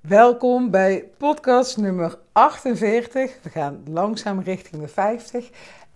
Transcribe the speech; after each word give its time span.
Welkom 0.00 0.70
bij 0.70 1.08
podcast 1.18 1.76
nummer 1.76 2.18
48. 2.32 3.42
We 3.42 3.48
gaan 3.48 3.82
langzaam 3.88 4.40
richting 4.40 4.82
de 4.82 4.88
50. 4.88 5.50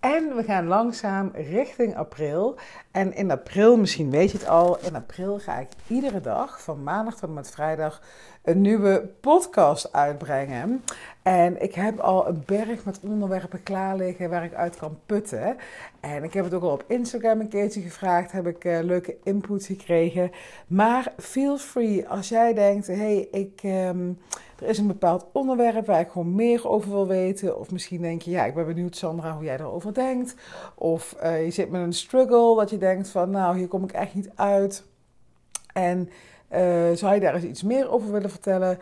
En 0.04 0.36
we 0.36 0.42
gaan 0.42 0.66
langzaam 0.66 1.30
richting 1.34 1.96
april. 1.96 2.56
En 2.90 3.14
in 3.14 3.30
april, 3.30 3.76
misschien 3.76 4.10
weet 4.10 4.30
je 4.30 4.38
het 4.38 4.48
al, 4.48 4.78
in 4.78 4.94
april 4.94 5.38
ga 5.38 5.58
ik 5.58 5.68
iedere 5.86 6.20
dag 6.20 6.62
van 6.62 6.82
maandag 6.82 7.14
tot 7.14 7.28
en 7.28 7.34
met 7.34 7.50
vrijdag 7.50 8.02
een 8.42 8.60
nieuwe 8.60 9.08
podcast 9.20 9.92
uitbrengen. 9.92 10.84
En 11.22 11.62
ik 11.62 11.74
heb 11.74 11.98
al 11.98 12.28
een 12.28 12.42
berg 12.46 12.84
met 12.84 13.00
onderwerpen 13.02 13.62
klaar 13.62 13.96
liggen 13.96 14.30
waar 14.30 14.44
ik 14.44 14.54
uit 14.54 14.76
kan 14.76 14.98
putten. 15.06 15.56
En 16.00 16.24
ik 16.24 16.32
heb 16.32 16.44
het 16.44 16.54
ook 16.54 16.62
al 16.62 16.70
op 16.70 16.84
Instagram 16.86 17.40
een 17.40 17.48
keertje 17.48 17.80
gevraagd, 17.80 18.32
heb 18.32 18.46
ik 18.46 18.64
uh, 18.64 18.78
leuke 18.82 19.16
input 19.22 19.64
gekregen. 19.64 20.30
Maar 20.66 21.12
feel 21.18 21.58
free 21.58 22.08
als 22.08 22.28
jij 22.28 22.54
denkt, 22.54 22.86
hey, 22.86 23.28
ik... 23.30 23.60
Um, 23.62 24.18
er 24.58 24.68
is 24.68 24.78
een 24.78 24.86
bepaald 24.86 25.26
onderwerp 25.32 25.86
waar 25.86 26.00
ik 26.00 26.08
gewoon 26.08 26.34
meer 26.34 26.68
over 26.68 26.90
wil 26.90 27.06
weten. 27.06 27.58
Of 27.58 27.70
misschien 27.70 28.00
denk 28.00 28.22
je, 28.22 28.30
ja, 28.30 28.44
ik 28.44 28.54
ben 28.54 28.66
benieuwd, 28.66 28.96
Sandra, 28.96 29.34
hoe 29.34 29.44
jij 29.44 29.58
erover 29.58 29.94
denkt. 29.94 30.34
Of 30.74 31.16
uh, 31.22 31.44
je 31.44 31.50
zit 31.50 31.70
met 31.70 31.82
een 31.82 31.92
struggle 31.92 32.56
dat 32.56 32.70
je 32.70 32.78
denkt 32.78 33.08
van, 33.08 33.30
nou, 33.30 33.56
hier 33.56 33.68
kom 33.68 33.84
ik 33.84 33.92
echt 33.92 34.14
niet 34.14 34.30
uit. 34.34 34.84
En 35.72 36.08
uh, 36.52 36.92
zou 36.92 37.14
je 37.14 37.20
daar 37.20 37.34
eens 37.34 37.44
iets 37.44 37.62
meer 37.62 37.90
over 37.90 38.12
willen 38.12 38.30
vertellen? 38.30 38.78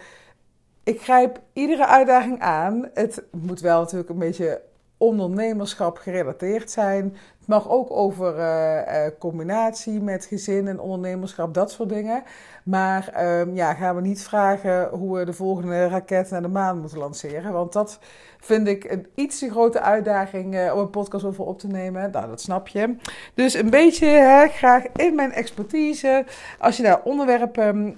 Ik 0.85 1.03
grijp 1.03 1.41
iedere 1.53 1.87
uitdaging 1.87 2.41
aan. 2.41 2.89
Het 2.95 3.23
moet 3.31 3.61
wel 3.61 3.81
natuurlijk 3.81 4.11
een 4.11 4.19
beetje 4.19 4.61
ondernemerschap 4.97 5.97
gerelateerd 5.99 6.71
zijn. 6.71 7.17
Het 7.43 7.51
mag 7.51 7.69
ook 7.69 7.91
over 7.91 8.39
uh, 8.39 8.77
uh, 8.77 9.11
combinatie 9.19 10.01
met 10.01 10.25
gezin 10.25 10.69
en 10.69 10.81
ondernemerschap, 10.81 11.55
dat 11.55 11.71
soort 11.71 11.89
dingen. 11.89 12.23
Maar 12.65 13.25
um, 13.41 13.55
ja, 13.55 13.75
gaan 13.75 13.97
we 13.97 14.01
niet 14.01 14.23
vragen 14.23 14.89
hoe 14.89 15.19
we 15.19 15.25
de 15.25 15.33
volgende 15.33 15.89
raket 15.89 16.31
naar 16.31 16.43
de 16.43 16.49
maan 16.49 16.81
moeten 16.81 16.99
lanceren. 16.99 17.53
Want 17.53 17.73
dat 17.73 17.99
vind 18.39 18.69
ik 18.69 18.85
een 18.85 19.07
iets 19.15 19.39
te 19.39 19.51
grote 19.51 19.81
uitdaging 19.81 20.55
uh, 20.55 20.75
om 20.75 20.81
een 20.81 20.91
podcast 20.91 21.25
over 21.25 21.45
op 21.45 21.59
te 21.59 21.67
nemen. 21.67 22.11
Nou, 22.11 22.29
dat 22.29 22.41
snap 22.41 22.69
je. 22.69 22.97
Dus 23.35 23.55
een 23.55 23.71
beetje 23.71 24.07
hè, 24.07 24.49
graag 24.49 24.85
in 24.97 25.15
mijn 25.15 25.33
expertise. 25.33 26.25
Als 26.59 26.77
je 26.77 26.83
daar 26.83 27.03
onderwerpen 27.03 27.95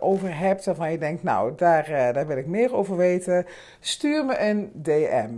over 0.00 0.38
hebt 0.38 0.64
waarvan 0.64 0.90
je 0.90 0.98
denkt, 0.98 1.22
nou, 1.22 1.52
daar, 1.56 2.12
daar 2.12 2.26
wil 2.26 2.36
ik 2.36 2.46
meer 2.46 2.74
over 2.74 2.96
weten. 2.96 3.46
Stuur 3.80 4.24
me 4.24 4.40
een 4.40 4.70
DM. 4.74 5.30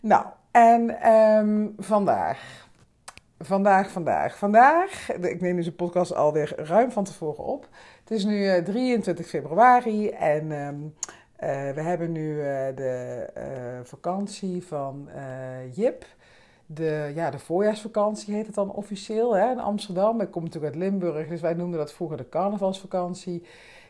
Nou, 0.00 0.24
en 0.50 1.10
um, 1.12 1.74
vandaag. 1.78 2.63
Vandaag, 3.38 3.90
vandaag. 3.90 4.38
Vandaag, 4.38 5.12
ik 5.12 5.40
neem 5.40 5.56
deze 5.56 5.74
podcast 5.74 6.14
alweer 6.14 6.52
ruim 6.56 6.90
van 6.90 7.04
tevoren 7.04 7.44
op. 7.44 7.68
Het 8.00 8.10
is 8.10 8.24
nu 8.24 8.44
uh, 8.44 8.62
23 8.62 9.26
februari 9.26 10.08
en 10.08 10.50
um, 10.50 10.94
uh, 11.40 11.70
we 11.70 11.80
hebben 11.80 12.12
nu 12.12 12.36
uh, 12.36 12.44
de 12.74 13.26
vakantie 13.82 14.66
van 14.66 15.08
Jip. 15.72 16.06
De, 16.66 17.12
ja, 17.14 17.30
de 17.30 17.38
voorjaarsvakantie 17.38 18.34
heet 18.34 18.46
het 18.46 18.54
dan 18.54 18.72
officieel 18.72 19.36
hè, 19.36 19.50
in 19.50 19.60
Amsterdam. 19.60 20.20
Ik 20.20 20.30
kom 20.30 20.42
natuurlijk 20.42 20.74
uit 20.74 20.82
Limburg, 20.82 21.28
dus 21.28 21.40
wij 21.40 21.54
noemden 21.54 21.78
dat 21.78 21.92
vroeger 21.92 22.16
de 22.16 22.28
carnavalsvakantie. 22.28 23.42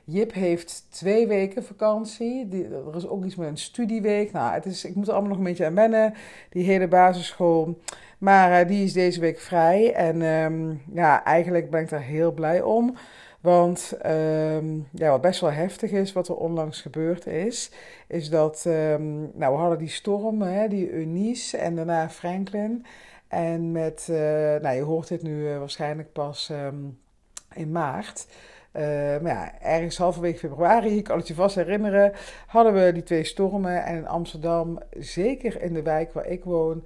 Jip 0.06 0.32
heeft 0.32 0.86
twee 0.90 1.26
weken 1.26 1.64
vakantie. 1.64 2.48
Er 2.86 2.96
is 2.96 3.08
ook 3.08 3.24
iets 3.24 3.36
met 3.36 3.48
een 3.48 3.56
studieweek. 3.56 4.32
Nou, 4.32 4.52
het 4.52 4.66
is, 4.66 4.84
ik 4.84 4.94
moet 4.94 5.06
er 5.06 5.12
allemaal 5.12 5.30
nog 5.30 5.38
een 5.38 5.44
beetje 5.44 5.66
aan 5.66 5.74
wennen. 5.74 6.14
Die 6.50 6.64
hele 6.64 6.88
basisschool. 6.88 7.78
Maar 8.18 8.60
uh, 8.60 8.68
die 8.68 8.84
is 8.84 8.92
deze 8.92 9.20
week 9.20 9.38
vrij. 9.38 9.94
En 9.94 10.22
um, 10.22 10.82
ja, 10.92 11.24
eigenlijk 11.24 11.70
ben 11.70 11.80
ik 11.80 11.88
daar 11.88 12.02
heel 12.02 12.32
blij 12.32 12.62
om. 12.62 12.96
Want 13.40 13.98
um, 14.06 14.88
ja, 14.92 15.10
wat 15.10 15.20
best 15.20 15.40
wel 15.40 15.52
heftig 15.52 15.90
is, 15.90 16.12
wat 16.12 16.28
er 16.28 16.36
onlangs 16.36 16.80
gebeurd 16.80 17.26
is, 17.26 17.70
is 18.08 18.30
dat 18.30 18.64
um, 18.66 19.30
nou, 19.34 19.54
we 19.54 19.60
hadden 19.60 19.78
die 19.78 19.88
storm, 19.88 20.42
hè, 20.42 20.68
die 20.68 20.92
Eunice 20.92 21.56
en 21.56 21.76
daarna 21.76 22.10
Franklin. 22.10 22.84
En 23.28 23.72
met, 23.72 24.06
uh, 24.10 24.16
nou, 24.60 24.76
je 24.76 24.82
hoort 24.82 25.08
dit 25.08 25.22
nu 25.22 25.48
uh, 25.48 25.58
waarschijnlijk 25.58 26.12
pas 26.12 26.52
in 27.54 27.72
maart. 27.72 28.26
Uh, 28.76 28.82
maar 29.20 29.32
ja, 29.32 29.60
ergens 29.60 29.96
halverwege 29.96 30.38
februari, 30.38 30.96
ik 30.96 31.04
kan 31.04 31.18
het 31.18 31.28
je 31.28 31.34
vast 31.34 31.54
herinneren, 31.54 32.12
hadden 32.46 32.74
we 32.74 32.92
die 32.92 33.02
twee 33.02 33.24
stormen. 33.24 33.84
En 33.84 33.96
in 33.96 34.08
Amsterdam, 34.08 34.78
zeker 34.98 35.62
in 35.62 35.72
de 35.72 35.82
wijk 35.82 36.12
waar 36.12 36.26
ik 36.26 36.44
woon, 36.44 36.84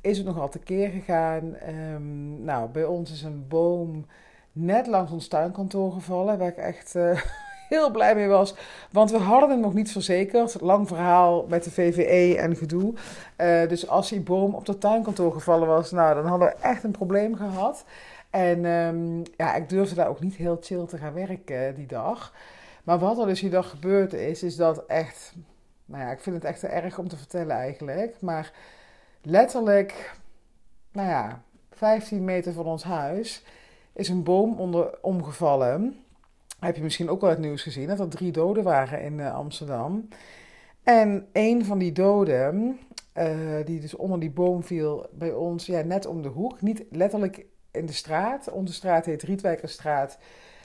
is 0.00 0.16
het 0.16 0.26
nogal 0.26 0.48
tekeer 0.48 0.88
gegaan. 0.88 1.56
Um, 1.94 2.44
nou, 2.44 2.68
bij 2.68 2.84
ons 2.84 3.12
is 3.12 3.22
een 3.22 3.44
boom 3.48 4.06
net 4.52 4.86
langs 4.86 5.12
ons 5.12 5.28
tuinkantoor 5.28 5.92
gevallen, 5.92 6.38
waar 6.38 6.48
ik 6.48 6.56
echt 6.56 6.94
uh, 6.94 7.20
heel 7.68 7.90
blij 7.90 8.14
mee 8.14 8.28
was. 8.28 8.54
Want 8.90 9.10
we 9.10 9.18
hadden 9.18 9.50
hem 9.50 9.60
nog 9.60 9.74
niet 9.74 9.92
verzekerd. 9.92 10.60
Lang 10.60 10.88
verhaal 10.88 11.46
met 11.48 11.64
de 11.64 11.70
VVE 11.70 12.36
en 12.38 12.56
gedoe. 12.56 12.94
Uh, 13.36 13.68
dus 13.68 13.88
als 13.88 14.08
die 14.08 14.20
boom 14.20 14.54
op 14.54 14.66
dat 14.66 14.80
tuinkantoor 14.80 15.32
gevallen 15.32 15.68
was, 15.68 15.90
nou, 15.90 16.14
dan 16.14 16.26
hadden 16.26 16.48
we 16.48 16.54
echt 16.60 16.84
een 16.84 16.90
probleem 16.90 17.36
gehad. 17.36 17.84
En 18.30 18.64
um, 18.64 19.22
ja, 19.36 19.54
ik 19.54 19.68
durfde 19.68 19.94
daar 19.94 20.08
ook 20.08 20.20
niet 20.20 20.34
heel 20.34 20.58
chill 20.60 20.86
te 20.86 20.98
gaan 20.98 21.12
werken 21.12 21.74
die 21.74 21.86
dag. 21.86 22.34
Maar 22.84 22.98
wat 22.98 23.18
er 23.18 23.26
dus 23.26 23.40
die 23.40 23.50
dag 23.50 23.70
gebeurd 23.70 24.12
is, 24.12 24.42
is 24.42 24.56
dat 24.56 24.86
echt... 24.86 25.34
Nou 25.84 26.02
ja, 26.04 26.10
ik 26.10 26.20
vind 26.20 26.36
het 26.36 26.44
echt 26.44 26.60
te 26.60 26.66
erg 26.66 26.98
om 26.98 27.08
te 27.08 27.16
vertellen 27.16 27.56
eigenlijk. 27.56 28.20
Maar 28.20 28.52
letterlijk, 29.22 30.14
nou 30.92 31.08
ja, 31.08 31.42
15 31.70 32.24
meter 32.24 32.52
van 32.52 32.66
ons 32.66 32.82
huis 32.82 33.44
is 33.92 34.08
een 34.08 34.22
boom 34.22 34.58
onder, 34.58 34.98
omgevallen. 35.00 35.96
Heb 36.58 36.76
je 36.76 36.82
misschien 36.82 37.10
ook 37.10 37.20
wel 37.20 37.30
het 37.30 37.38
nieuws 37.38 37.62
gezien, 37.62 37.86
dat 37.86 38.00
er 38.00 38.08
drie 38.08 38.32
doden 38.32 38.64
waren 38.64 39.02
in 39.02 39.18
uh, 39.18 39.34
Amsterdam. 39.34 40.08
En 40.82 41.26
een 41.32 41.64
van 41.64 41.78
die 41.78 41.92
doden, 41.92 42.78
uh, 43.18 43.64
die 43.64 43.80
dus 43.80 43.96
onder 43.96 44.20
die 44.20 44.30
boom 44.30 44.62
viel 44.62 45.06
bij 45.12 45.32
ons, 45.32 45.66
ja, 45.66 45.82
net 45.82 46.06
om 46.06 46.22
de 46.22 46.28
hoek. 46.28 46.60
Niet 46.60 46.84
letterlijk 46.90 47.46
in 47.70 47.86
de 47.86 47.92
straat. 47.92 48.50
Onze 48.50 48.72
straat 48.72 49.04
heet 49.04 49.22
Rietwijkerstraat. 49.22 50.18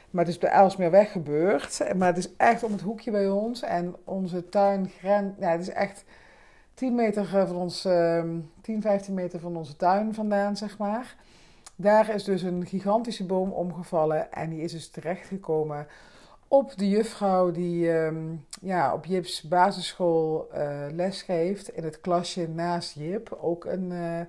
Maar 0.09 0.21
het 0.21 0.29
is 0.29 0.35
op 0.35 0.41
de 0.41 0.47
Elsmeerweg 0.47 1.11
gebeurd. 1.11 1.95
Maar 1.97 2.07
het 2.07 2.17
is 2.17 2.35
echt 2.35 2.63
om 2.63 2.71
het 2.71 2.81
hoekje 2.81 3.11
bij 3.11 3.29
ons. 3.29 3.61
En 3.61 3.95
onze 4.03 4.49
tuin. 4.49 4.91
Ja, 5.01 5.33
het 5.37 5.61
is 5.61 5.69
echt 5.69 6.03
10 6.73 6.95
meter 6.95 7.25
van 7.25 7.55
ons... 7.55 7.85
Uh, 7.85 8.23
10, 8.61 8.81
15 8.81 9.13
meter 9.13 9.39
van 9.39 9.57
onze 9.57 9.75
tuin 9.75 10.13
vandaan, 10.13 10.57
zeg 10.57 10.77
maar. 10.77 11.15
Daar 11.75 12.13
is 12.13 12.23
dus 12.23 12.41
een 12.41 12.65
gigantische 12.65 13.25
boom 13.25 13.51
omgevallen. 13.51 14.31
En 14.31 14.49
die 14.49 14.61
is 14.61 14.71
dus 14.71 14.89
terechtgekomen 14.89 15.87
op 16.47 16.77
de 16.77 16.89
juffrouw 16.89 17.51
die 17.51 17.89
um, 17.89 18.45
ja, 18.61 18.93
op 18.93 19.05
Jips 19.05 19.41
basisschool 19.41 20.49
uh, 20.55 20.85
les 20.91 21.21
geeft. 21.21 21.69
In 21.69 21.83
het 21.83 22.01
klasje 22.01 22.49
naast 22.49 22.95
Jip. 22.95 23.37
Ook 23.41 23.65
een... 23.65 23.91
Uh, 23.91 24.19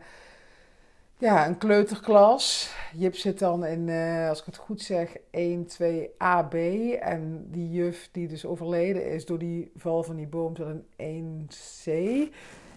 ja, 1.24 1.46
een 1.46 1.58
kleuterklas. 1.58 2.74
Jip 2.94 3.14
zit 3.16 3.38
dan 3.38 3.64
in, 3.64 3.88
uh, 3.88 4.28
als 4.28 4.40
ik 4.40 4.44
het 4.46 4.56
goed 4.56 4.82
zeg, 4.82 5.16
1, 5.30 5.66
2 5.66 6.10
AB. 6.18 6.54
En 7.00 7.46
die 7.50 7.70
juf 7.70 8.08
die 8.12 8.28
dus 8.28 8.46
overleden 8.46 9.10
is 9.10 9.26
door 9.26 9.38
die 9.38 9.72
val 9.76 10.02
van 10.02 10.16
die 10.16 10.26
boom 10.26 10.56
zat 10.56 10.66
een 10.66 11.48
1C. 11.48 11.84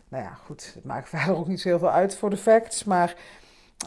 Nou 0.08 0.24
ja, 0.24 0.34
goed, 0.34 0.72
het 0.76 0.84
maakt 0.84 1.10
verder 1.20 1.36
ook 1.36 1.48
niet 1.48 1.62
zo 1.62 1.70
heel 1.70 1.80
veel 1.80 1.92
uit 1.92 2.16
voor 2.16 2.30
de 2.30 2.38
facts. 2.38 2.84
Maar 2.84 3.16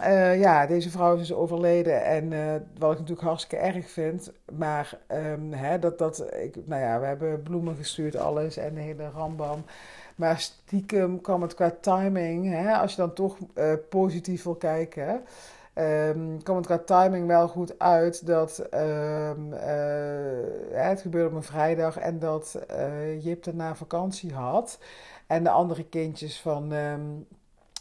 uh, 0.00 0.41
ja, 0.41 0.66
deze 0.66 0.91
vrouw 0.91 1.12
is 1.15 1.19
dus 1.19 1.32
overleden. 1.32 2.04
En 2.04 2.32
uh, 2.32 2.54
wat 2.78 2.93
ik 2.93 2.99
natuurlijk 2.99 3.26
hartstikke 3.26 3.65
erg 3.65 3.91
vind. 3.91 4.32
Maar 4.53 4.99
um, 5.12 5.53
hè, 5.53 5.78
dat, 5.78 5.99
dat, 5.99 6.34
ik, 6.34 6.56
nou 6.66 6.82
ja, 6.82 7.00
we 7.00 7.06
hebben 7.06 7.43
bloemen 7.43 7.76
gestuurd, 7.76 8.16
alles. 8.16 8.56
En 8.56 8.75
de 8.75 8.81
hele 8.81 9.10
rambam. 9.10 9.65
Maar 10.20 10.41
stiekem 10.41 11.20
kwam 11.20 11.42
het 11.42 11.54
qua 11.54 11.76
timing, 11.81 12.50
hè, 12.50 12.72
als 12.72 12.91
je 12.91 12.97
dan 12.97 13.12
toch 13.12 13.36
uh, 13.54 13.72
positief 13.88 14.42
wil 14.42 14.54
kijken, 14.54 15.22
um, 15.75 16.42
kwam 16.42 16.56
het 16.56 16.66
qua 16.66 16.78
timing 16.78 17.26
wel 17.26 17.48
goed 17.48 17.78
uit 17.78 18.26
dat 18.26 18.66
um, 18.75 19.53
uh, 19.53 19.60
het 20.72 21.00
gebeurde 21.00 21.28
op 21.28 21.34
een 21.34 21.42
vrijdag 21.42 21.97
en 21.98 22.19
dat 22.19 22.60
uh, 22.70 23.25
Jip 23.25 23.44
daarna 23.44 23.75
vakantie 23.75 24.32
had. 24.32 24.78
En 25.26 25.43
de 25.43 25.50
andere 25.50 25.84
kindjes 25.84 26.40
van, 26.40 26.72
um, 26.72 27.26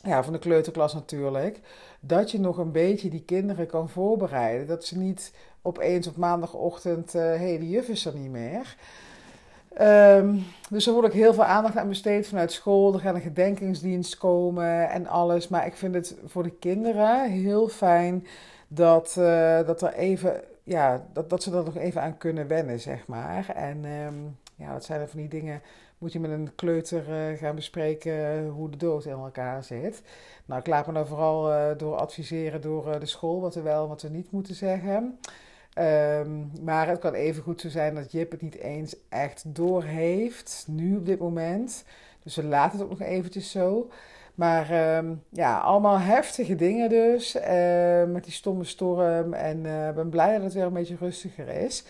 ja, 0.03 0.23
van 0.23 0.33
de 0.33 0.39
kleuterklas 0.39 0.93
natuurlijk. 0.93 1.59
Dat 1.99 2.31
je 2.31 2.39
nog 2.39 2.57
een 2.57 2.71
beetje 2.71 3.09
die 3.09 3.23
kinderen 3.23 3.67
kan 3.67 3.89
voorbereiden. 3.89 4.67
Dat 4.67 4.85
ze 4.85 4.97
niet 4.97 5.33
opeens 5.61 6.07
op 6.07 6.15
maandagochtend, 6.15 7.13
hé, 7.13 7.19
hey, 7.19 7.57
de 7.57 7.69
juf 7.69 7.87
is 7.87 8.05
er 8.05 8.15
niet 8.15 8.31
meer. 8.31 8.75
Um, 9.81 10.45
dus 10.69 10.87
er 10.87 10.93
wordt 10.93 11.07
ook 11.07 11.13
heel 11.13 11.33
veel 11.33 11.43
aandacht 11.43 11.77
aan 11.77 11.87
besteed 11.87 12.27
vanuit 12.27 12.51
school. 12.51 12.93
Er 12.93 12.99
gaat 12.99 13.15
een 13.15 13.21
gedenkingsdienst 13.21 14.17
komen 14.17 14.89
en 14.89 15.07
alles. 15.07 15.47
Maar 15.47 15.65
ik 15.65 15.75
vind 15.75 15.95
het 15.95 16.15
voor 16.25 16.43
de 16.43 16.55
kinderen 16.59 17.31
heel 17.31 17.67
fijn 17.67 18.27
dat, 18.67 19.15
uh, 19.19 19.59
dat, 19.65 19.81
er 19.81 19.93
even, 19.93 20.41
ja, 20.63 21.05
dat, 21.13 21.29
dat 21.29 21.43
ze 21.43 21.57
er 21.57 21.63
nog 21.63 21.77
even 21.77 22.01
aan 22.01 22.17
kunnen 22.17 22.47
wennen, 22.47 22.79
zeg 22.79 23.07
maar. 23.07 23.49
En 23.55 23.85
um, 23.85 24.37
ja, 24.55 24.73
dat 24.73 24.85
zijn 24.85 25.01
er 25.01 25.07
van 25.07 25.19
die 25.19 25.29
dingen. 25.29 25.61
Moet 25.97 26.13
je 26.13 26.19
met 26.19 26.31
een 26.31 26.55
kleuter 26.55 27.03
uh, 27.09 27.37
gaan 27.37 27.55
bespreken 27.55 28.47
hoe 28.47 28.69
de 28.69 28.77
dood 28.77 29.05
in 29.05 29.11
elkaar 29.11 29.63
zit. 29.63 30.01
Nou, 30.45 30.59
ik 30.59 30.67
laat 30.67 30.87
me 30.87 30.93
dan 30.93 31.07
vooral 31.07 31.51
uh, 31.51 31.65
door 31.77 31.95
adviseren 31.95 32.61
door 32.61 32.99
de 32.99 33.05
school 33.05 33.41
wat 33.41 33.55
we 33.55 33.61
wel 33.61 33.83
en 33.83 33.89
wat 33.89 34.01
we 34.01 34.09
niet 34.09 34.31
moeten 34.31 34.55
zeggen. 34.55 35.19
Ehm, 35.73 36.63
maar 36.63 36.87
het 36.87 36.99
kan 36.99 37.13
even 37.13 37.43
goed 37.43 37.61
zo 37.61 37.69
zijn 37.69 37.95
dat 37.95 38.11
Jip 38.11 38.31
het 38.31 38.41
niet 38.41 38.57
eens 38.57 38.95
echt 39.09 39.43
doorheeft, 39.45 40.65
nu 40.67 40.97
op 40.97 41.05
dit 41.05 41.19
moment. 41.19 41.83
Dus 42.23 42.35
we 42.35 42.43
laten 42.43 42.71
het 42.71 42.81
ook 42.81 42.99
nog 42.99 43.07
eventjes 43.07 43.51
zo. 43.51 43.89
Maar 44.35 44.69
ehm, 44.71 45.13
ja, 45.29 45.57
allemaal 45.57 45.99
heftige 45.99 46.55
dingen 46.55 46.89
dus. 46.89 47.35
Uh, 47.35 48.03
met 48.03 48.23
die 48.23 48.33
stomme 48.33 48.63
storm. 48.63 49.33
En 49.33 49.59
ik 49.59 49.65
uh, 49.65 49.91
ben 49.91 50.09
blij 50.09 50.33
dat 50.33 50.43
het 50.43 50.53
weer 50.53 50.63
een 50.63 50.73
beetje 50.73 50.95
rustiger 50.99 51.47
is. 51.47 51.83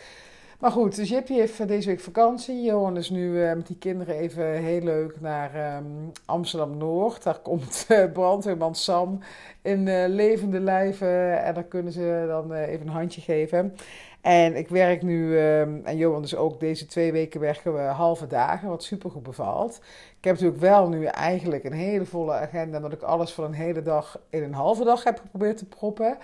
Maar 0.59 0.71
goed, 0.71 0.95
dus 0.95 1.09
Jippie 1.09 1.39
heeft 1.39 1.67
deze 1.67 1.87
week 1.87 1.99
vakantie. 1.99 2.61
Johan 2.61 2.97
is 2.97 3.09
nu 3.09 3.31
uh, 3.31 3.53
met 3.53 3.67
die 3.67 3.77
kinderen 3.77 4.15
even 4.15 4.45
heel 4.45 4.81
leuk 4.81 5.21
naar 5.21 5.75
um, 5.77 6.11
Amsterdam-Noord. 6.25 7.23
Daar 7.23 7.39
komt 7.39 7.85
uh, 7.89 8.11
brandweerman 8.11 8.75
Sam 8.75 9.19
in 9.61 10.07
levende 10.07 10.59
lijven. 10.59 11.43
En 11.43 11.53
daar 11.53 11.63
kunnen 11.63 11.93
ze 11.93 12.25
dan 12.27 12.53
even 12.53 12.87
een 12.87 12.93
handje 12.93 13.21
geven. 13.21 13.75
En 14.21 14.55
ik 14.55 14.69
werk 14.69 15.01
nu, 15.01 15.37
um, 15.39 15.81
en 15.85 15.97
Johan 15.97 16.21
dus 16.21 16.35
ook, 16.35 16.59
deze 16.59 16.85
twee 16.85 17.11
weken 17.11 17.39
werken 17.39 17.73
we 17.73 17.81
halve 17.81 18.27
dagen, 18.27 18.69
wat 18.69 18.83
super 18.83 19.09
goed 19.11 19.23
bevalt. 19.23 19.79
Ik 20.17 20.23
heb 20.23 20.33
natuurlijk 20.33 20.61
wel 20.61 20.89
nu 20.89 21.05
eigenlijk 21.05 21.63
een 21.63 21.73
hele 21.73 22.05
volle 22.05 22.33
agenda, 22.33 22.79
dat 22.79 22.93
ik 22.93 23.01
alles 23.01 23.33
voor 23.33 23.45
een 23.45 23.53
hele 23.53 23.81
dag 23.81 24.19
in 24.29 24.43
een 24.43 24.53
halve 24.53 24.83
dag 24.83 25.03
heb 25.03 25.19
geprobeerd 25.19 25.57
te 25.57 25.65
proppen. 25.65 26.17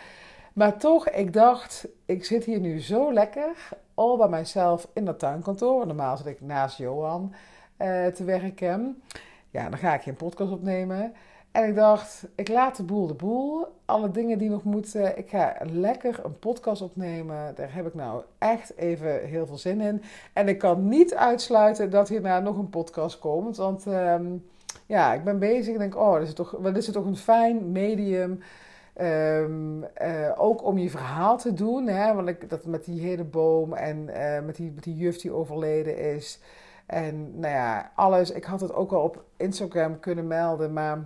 Maar 0.56 0.78
toch, 0.78 1.10
ik 1.10 1.34
dacht, 1.34 1.88
ik 2.06 2.26
zit 2.26 2.44
hier 2.44 2.60
nu 2.60 2.82
zo 2.82 3.14
lekker, 3.14 3.70
al 3.94 4.18
bij 4.18 4.28
mijzelf 4.28 4.88
in 4.94 5.06
dat 5.06 5.20
tuinkantoor. 5.20 5.88
Normaal 5.88 6.18
zit 6.18 6.26
ik 6.26 6.42
naast 6.42 6.78
Johan 6.78 7.34
uh, 7.82 8.06
te 8.06 8.24
werken. 8.24 9.02
Ja, 9.50 9.70
dan 9.70 9.80
ga 9.80 9.94
ik 9.94 10.02
geen 10.02 10.16
podcast 10.16 10.52
opnemen. 10.52 11.14
En 11.52 11.68
ik 11.68 11.76
dacht, 11.76 12.28
ik 12.36 12.48
laat 12.48 12.78
de 12.78 12.84
boel 12.84 13.08
de 13.08 13.14
boel. 13.14 13.66
Alle 13.86 14.12
dingen 14.12 14.38
die 14.38 14.50
nog 14.50 14.64
moeten. 14.64 15.18
Ik 15.18 15.30
ga 15.30 15.56
lekker 15.64 16.20
een 16.24 16.40
podcast 16.40 16.82
opnemen. 16.82 17.56
Daar 17.56 17.74
heb 17.74 17.88
ik 17.88 17.94
nou 17.94 18.24
echt 18.38 18.78
even 18.78 19.26
heel 19.26 19.46
veel 19.46 19.58
zin 19.58 19.82
in. 19.82 20.02
En 20.34 20.48
ik 20.48 20.58
kan 20.58 20.88
niet 20.88 21.16
uitsluiten 21.16 21.90
dat 21.90 22.10
hierna 22.10 22.40
nog 22.40 22.58
een 22.58 22.70
podcast 22.70 23.20
komt. 23.20 23.58
Want 23.58 23.86
um, 23.86 24.46
ja, 24.86 25.14
ik 25.14 25.24
ben 25.24 25.40
bezig 25.40 25.74
en 25.74 25.80
denk, 25.80 25.96
oh, 25.96 26.20
dit 26.20 26.28
is 26.28 26.34
toch, 26.34 26.52
wat 26.52 26.78
is 26.78 26.86
het 26.86 26.96
toch 26.96 27.06
een 27.06 27.18
fijn 27.18 27.72
medium. 27.72 28.40
Um, 29.02 29.84
uh, 30.02 30.32
ook 30.36 30.64
om 30.64 30.78
je 30.78 30.90
verhaal 30.90 31.38
te 31.38 31.54
doen. 31.54 31.88
Hè? 31.88 32.14
Want 32.14 32.28
ik, 32.28 32.50
dat 32.50 32.66
met 32.66 32.86
die 32.86 33.02
hele 33.02 33.24
boom 33.24 33.74
en 33.74 34.10
uh, 34.10 34.40
met, 34.46 34.56
die, 34.56 34.72
met 34.76 34.84
die 34.84 34.96
juf 34.96 35.18
die 35.18 35.32
overleden 35.32 35.98
is. 35.98 36.40
En 36.86 37.40
nou 37.40 37.54
ja, 37.54 37.92
alles. 37.96 38.32
Ik 38.32 38.44
had 38.44 38.62
het 38.62 38.74
ook 38.74 38.92
al 38.92 39.04
op 39.04 39.24
Instagram 39.38 40.00
kunnen 40.00 40.28
melden, 40.28 40.74
maar 40.74 41.06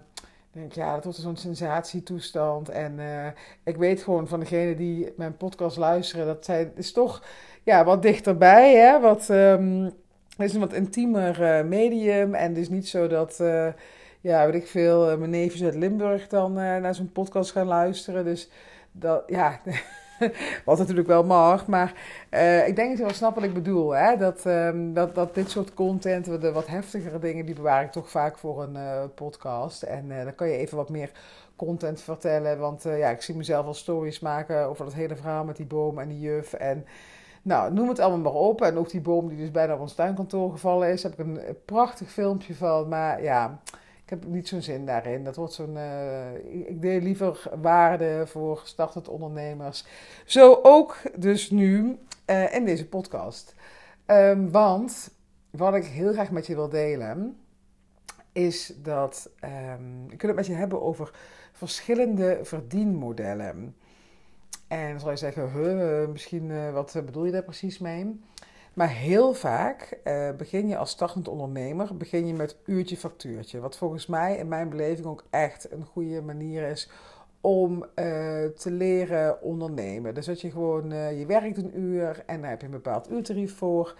denk 0.51 0.71
ja, 0.73 0.93
dat 0.93 1.03
wordt 1.03 1.19
zo'n 1.19 1.35
sensatietoestand. 1.35 2.69
En 2.69 2.99
uh, 2.99 3.25
ik 3.63 3.77
weet 3.77 4.01
gewoon 4.01 4.27
van 4.27 4.39
degene 4.39 4.75
die 4.75 5.13
mijn 5.17 5.37
podcast 5.37 5.77
luisteren, 5.77 6.25
dat 6.25 6.45
zij 6.45 6.71
is 6.75 6.91
toch 6.91 7.23
ja, 7.63 7.83
wat 7.83 8.01
dichterbij. 8.01 8.75
Hè? 8.75 8.99
Wat, 8.99 9.27
het 9.27 9.93
is 10.37 10.53
een 10.53 10.59
wat 10.59 10.73
intiemer 10.73 11.65
medium. 11.65 12.33
En 12.33 12.53
dus 12.53 12.69
niet 12.69 12.87
zo 12.87 13.07
dat, 13.07 13.41
ja, 14.21 14.45
weet 14.45 14.61
ik 14.61 14.67
veel, 14.67 15.17
mijn 15.17 15.29
neefjes 15.29 15.63
uit 15.63 15.75
Limburg 15.75 16.27
dan 16.27 16.53
naar 16.53 16.95
zo'n 16.95 17.11
podcast 17.11 17.51
gaan 17.51 17.67
luisteren. 17.67 18.23
Dus 18.23 18.49
dat, 18.91 19.23
ja... 19.27 19.59
Wat 20.65 20.77
natuurlijk 20.77 21.07
wel 21.07 21.23
mag. 21.23 21.67
Maar 21.67 21.93
uh, 22.31 22.67
ik 22.67 22.75
denk 22.75 22.89
dat 22.89 22.97
je 22.97 23.03
wel 23.03 23.13
snapt 23.13 23.35
wat 23.35 23.43
ik 23.43 23.53
bedoel. 23.53 23.89
Hè? 23.91 24.17
Dat, 24.17 24.45
um, 24.45 24.93
dat, 24.93 25.15
dat 25.15 25.35
dit 25.35 25.49
soort 25.49 25.73
content, 25.73 26.41
de 26.41 26.51
wat 26.51 26.67
heftigere 26.67 27.19
dingen, 27.19 27.45
die 27.45 27.55
bewaar 27.55 27.83
ik 27.83 27.91
toch 27.91 28.09
vaak 28.09 28.37
voor 28.37 28.63
een 28.63 29.13
podcast. 29.13 29.83
En 29.83 30.07
dan 30.07 30.35
kan 30.35 30.47
je 30.47 30.57
even 30.57 30.77
wat 30.77 30.89
meer 30.89 31.11
content 31.55 32.01
vertellen. 32.01 32.59
Want 32.59 32.83
ja, 32.83 33.09
ik 33.09 33.21
zie 33.21 33.35
mezelf 33.35 33.65
al 33.65 33.73
stories 33.73 34.19
maken 34.19 34.65
over 34.65 34.85
dat 34.85 34.93
hele 34.93 35.15
verhaal 35.15 35.43
met 35.43 35.55
die 35.55 35.65
boom 35.65 35.99
en 35.99 36.07
die 36.07 36.19
juf. 36.19 36.53
En 36.53 36.85
nou, 37.41 37.73
noem 37.73 37.89
het 37.89 37.99
allemaal 37.99 38.33
maar 38.33 38.41
op. 38.41 38.61
En 38.61 38.77
ook 38.77 38.89
die 38.89 39.01
boom 39.01 39.27
die 39.27 39.37
dus 39.37 39.51
bijna 39.51 39.73
op 39.73 39.79
ons 39.79 39.93
tuinkantoor 39.93 40.51
gevallen 40.51 40.89
is. 40.89 41.01
Daar 41.01 41.11
heb 41.17 41.27
ik 41.27 41.37
een 41.37 41.57
prachtig 41.65 42.11
filmpje 42.11 42.55
van. 42.55 42.87
Maar 42.87 43.23
ja 43.23 43.59
ik 44.09 44.19
heb 44.21 44.31
niet 44.31 44.47
zo'n 44.47 44.61
zin 44.61 44.85
daarin. 44.85 45.23
Dat 45.23 45.35
wordt 45.35 45.53
zo'n. 45.53 45.75
Uh, 45.75 46.67
ik 46.67 46.81
deel 46.81 46.99
liever 46.99 47.49
waarde 47.61 48.23
voor 48.27 48.61
startend 48.63 49.07
ondernemers. 49.07 49.85
Zo 50.25 50.59
ook 50.63 51.01
dus 51.15 51.49
nu 51.49 51.97
uh, 52.25 52.53
in 52.53 52.65
deze 52.65 52.87
podcast. 52.87 53.55
Um, 54.05 54.51
want 54.51 55.11
wat 55.49 55.75
ik 55.75 55.85
heel 55.85 56.13
graag 56.13 56.31
met 56.31 56.47
je 56.47 56.55
wil 56.55 56.69
delen, 56.69 57.37
is 58.31 58.73
dat. 58.83 59.29
Um, 59.43 60.05
ik 60.09 60.21
wil 60.21 60.29
het 60.29 60.39
met 60.39 60.47
je 60.47 60.53
hebben 60.53 60.81
over 60.81 61.11
verschillende 61.51 62.39
verdienmodellen. 62.41 63.75
En 64.67 64.99
zal 64.99 65.09
je 65.09 65.17
zeggen, 65.17 66.11
misschien 66.11 66.49
uh, 66.49 66.73
wat 66.73 67.01
bedoel 67.05 67.25
je 67.25 67.31
daar 67.31 67.43
precies 67.43 67.79
mee? 67.79 68.19
Maar 68.79 68.89
heel 68.89 69.33
vaak 69.33 69.99
uh, 70.03 70.29
begin 70.37 70.67
je 70.67 70.77
als 70.77 70.89
startend 70.89 71.27
ondernemer 71.27 71.97
begin 71.97 72.27
je 72.27 72.33
met 72.33 72.57
uurtje 72.65 72.97
factuurtje. 72.97 73.59
Wat 73.59 73.77
volgens 73.77 74.05
mij 74.05 74.37
in 74.37 74.47
mijn 74.47 74.69
beleving 74.69 75.07
ook 75.07 75.23
echt 75.29 75.71
een 75.71 75.85
goede 75.85 76.21
manier 76.21 76.69
is 76.69 76.89
om 77.41 77.83
uh, 77.83 77.85
te 78.45 78.71
leren 78.71 79.41
ondernemen. 79.41 80.13
Dus 80.13 80.25
dat 80.25 80.41
je 80.41 80.51
gewoon, 80.51 80.91
uh, 80.91 81.19
je 81.19 81.25
werkt 81.25 81.57
een 81.57 81.79
uur 81.79 82.23
en 82.25 82.41
daar 82.41 82.49
heb 82.49 82.59
je 82.59 82.65
een 82.65 82.71
bepaald 82.71 83.11
uurtarief 83.11 83.57
voor. 83.57 83.95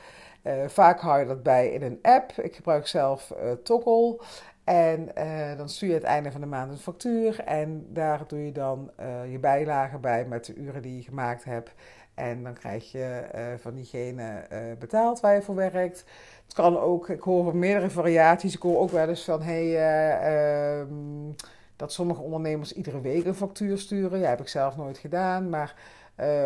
vaak 0.67 0.99
hou 0.99 1.19
je 1.19 1.25
dat 1.25 1.43
bij 1.43 1.69
in 1.69 1.81
een 1.81 1.99
app. 2.01 2.31
Ik 2.31 2.55
gebruik 2.55 2.87
zelf 2.87 3.33
Toggle. 3.63 4.19
En 4.63 5.09
dan 5.57 5.69
stuur 5.69 5.89
je 5.89 5.93
het 5.93 6.03
einde 6.03 6.31
van 6.31 6.41
de 6.41 6.47
maand 6.47 6.71
een 6.71 6.77
factuur. 6.77 7.39
En 7.39 7.87
daar 7.89 8.23
doe 8.27 8.45
je 8.45 8.51
dan 8.51 8.91
je 9.29 9.39
bijlagen 9.39 10.01
bij 10.01 10.25
met 10.25 10.45
de 10.45 10.55
uren 10.55 10.81
die 10.81 10.95
je 10.95 11.03
gemaakt 11.03 11.43
hebt. 11.43 11.73
En 12.19 12.43
dan 12.43 12.53
krijg 12.53 12.91
je 12.91 13.21
uh, 13.35 13.41
van 13.57 13.73
diegene 13.73 14.43
uh, 14.51 14.59
betaald 14.79 15.19
waar 15.19 15.35
je 15.35 15.41
voor 15.41 15.55
werkt. 15.55 16.05
Het 16.43 16.53
kan 16.53 16.79
ook, 16.79 17.09
ik 17.09 17.21
hoor 17.21 17.55
meerdere 17.55 17.89
variaties. 17.89 18.55
Ik 18.55 18.61
hoor 18.61 18.79
ook 18.79 18.89
wel 18.89 19.07
eens 19.07 19.23
van, 19.23 19.41
hey, 19.41 19.65
uh, 19.65 20.79
um, 20.79 21.35
dat 21.75 21.93
sommige 21.93 22.21
ondernemers 22.21 22.73
iedere 22.73 23.01
week 23.01 23.25
een 23.25 23.35
factuur 23.35 23.77
sturen. 23.77 24.19
Ja, 24.19 24.29
heb 24.29 24.39
ik 24.39 24.47
zelf 24.47 24.77
nooit 24.77 24.97
gedaan. 24.97 25.49
Maar 25.49 25.75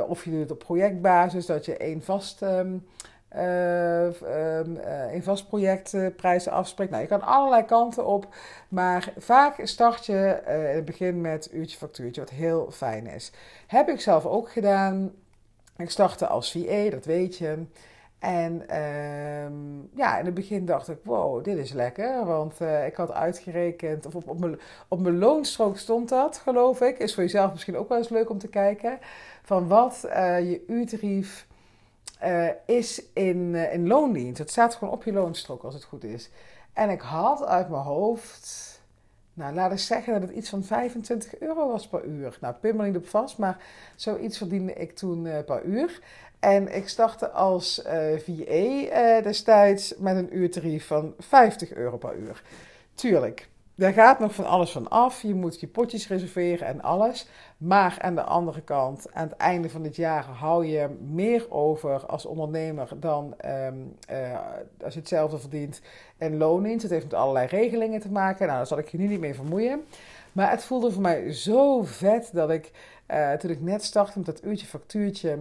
of 0.07 0.23
je 0.23 0.29
doet 0.31 0.39
het 0.39 0.51
op 0.51 0.59
projectbasis, 0.59 1.45
dat 1.45 1.65
je 1.65 1.77
één 1.77 2.03
vast, 2.03 2.41
um, 2.41 2.87
een 5.11 5.23
vast 5.23 5.47
projectprijzen 5.47 6.51
afspreekt. 6.51 6.91
Nou, 6.91 7.03
je 7.03 7.09
kan 7.09 7.21
allerlei 7.21 7.65
kanten 7.65 8.05
op. 8.05 8.27
Maar 8.67 9.13
vaak 9.17 9.55
start 9.63 10.05
je 10.05 10.41
in 10.47 10.75
het 10.75 10.85
begin 10.85 11.21
met 11.21 11.49
uurtje 11.53 11.77
factuurtje, 11.77 12.21
wat 12.21 12.29
heel 12.29 12.71
fijn 12.71 13.07
is. 13.07 13.31
Heb 13.67 13.89
ik 13.89 14.01
zelf 14.01 14.25
ook 14.25 14.51
gedaan. 14.51 15.11
Ik 15.77 15.89
startte 15.89 16.27
als 16.27 16.51
VA, 16.51 16.89
dat 16.89 17.05
weet 17.05 17.37
je. 17.37 17.65
En 18.19 18.77
um, 18.81 19.89
ja, 19.95 20.17
in 20.17 20.25
het 20.25 20.33
begin 20.33 20.65
dacht 20.65 20.89
ik, 20.89 20.97
wow, 21.03 21.43
dit 21.43 21.57
is 21.57 21.71
lekker. 21.71 22.25
Want 22.25 22.61
uh, 22.61 22.85
ik 22.85 22.95
had 22.95 23.11
uitgerekend, 23.11 24.05
of 24.05 24.15
op, 24.15 24.27
op, 24.27 24.39
mijn, 24.39 24.59
op 24.87 24.99
mijn 24.99 25.17
loonstrook 25.17 25.77
stond 25.77 26.09
dat, 26.09 26.37
geloof 26.37 26.81
ik. 26.81 26.97
Is 26.97 27.13
voor 27.13 27.23
jezelf 27.23 27.51
misschien 27.51 27.77
ook 27.77 27.89
wel 27.89 27.97
eens 27.97 28.09
leuk 28.09 28.29
om 28.29 28.37
te 28.37 28.47
kijken. 28.47 28.99
Van 29.43 29.67
wat 29.67 30.03
uh, 30.05 30.49
je 30.49 30.63
uurtarief 30.67 31.47
uh, 32.23 32.49
is 32.65 33.03
in, 33.13 33.55
in 33.55 33.87
loondienst. 33.87 34.37
Het 34.37 34.51
staat 34.51 34.75
gewoon 34.75 34.93
op 34.93 35.03
je 35.03 35.13
loonstrook 35.13 35.63
als 35.63 35.73
het 35.73 35.83
goed 35.83 36.03
is. 36.03 36.29
En 36.73 36.89
ik 36.89 37.01
had 37.01 37.45
uit 37.45 37.69
mijn 37.69 37.83
hoofd 37.83 38.72
nou, 39.33 39.53
laat 39.53 39.71
ik 39.71 39.77
zeggen 39.77 40.13
dat 40.13 40.21
het 40.21 40.37
iets 40.37 40.49
van 40.49 40.63
25 40.63 41.39
euro 41.39 41.67
was 41.67 41.87
per 41.87 42.05
uur. 42.05 42.37
Nou, 42.41 42.53
pin 42.61 42.75
me 42.75 42.85
niet 42.85 42.95
op 42.95 43.07
vast, 43.07 43.37
maar 43.37 43.57
zoiets 43.95 44.37
verdiende 44.37 44.73
ik 44.73 44.95
toen 44.95 45.25
uh, 45.25 45.39
per 45.45 45.63
uur. 45.63 45.99
En 46.39 46.75
ik 46.75 46.87
startte 46.87 47.29
als 47.29 47.83
uh, 47.85 47.91
VA 48.17 49.17
uh, 49.17 49.23
destijds 49.23 49.93
met 49.97 50.15
een 50.15 50.37
uurtarief 50.37 50.87
van 50.87 51.13
50 51.19 51.73
euro 51.73 51.97
per 51.97 52.15
uur. 52.15 52.43
Tuurlijk, 52.95 53.47
daar 53.75 53.93
gaat 53.93 54.19
nog 54.19 54.35
van 54.35 54.45
alles 54.45 54.71
van 54.71 54.89
af. 54.89 55.21
Je 55.21 55.33
moet 55.33 55.59
je 55.59 55.67
potjes 55.67 56.07
reserveren 56.07 56.67
en 56.67 56.81
alles. 56.81 57.27
Maar 57.57 57.97
aan 58.01 58.15
de 58.15 58.23
andere 58.23 58.61
kant, 58.61 59.13
aan 59.13 59.27
het 59.27 59.37
einde 59.37 59.69
van 59.69 59.83
dit 59.83 59.95
jaar 59.95 60.23
hou 60.23 60.65
je 60.65 60.89
meer 60.99 61.51
over 61.51 62.05
als 62.05 62.25
ondernemer 62.25 62.89
dan 62.99 63.35
um, 63.45 63.95
uh, 64.11 64.39
als 64.83 64.93
je 64.93 64.99
hetzelfde 64.99 65.37
verdient 65.37 65.81
en 66.17 66.37
loondienst. 66.37 66.81
Het 66.81 66.91
heeft 66.91 67.03
met 67.03 67.13
allerlei 67.13 67.47
regelingen 67.47 67.99
te 67.99 68.11
maken. 68.11 68.45
Nou, 68.45 68.57
daar 68.57 68.67
zal 68.67 68.77
ik 68.77 68.89
je 68.89 68.97
nu 68.97 69.07
niet 69.07 69.19
mee 69.19 69.35
vermoeien. 69.35 69.83
Maar 70.31 70.49
het 70.49 70.63
voelde 70.63 70.91
voor 70.91 71.01
mij 71.01 71.31
zo 71.33 71.83
vet 71.83 72.29
dat 72.33 72.49
ik, 72.49 72.71
uh, 73.11 73.31
toen 73.31 73.51
ik 73.51 73.61
net 73.61 73.83
startte 73.83 74.17
met 74.17 74.25
dat 74.25 74.43
uurtje 74.43 74.67
factuurtje, 74.67 75.39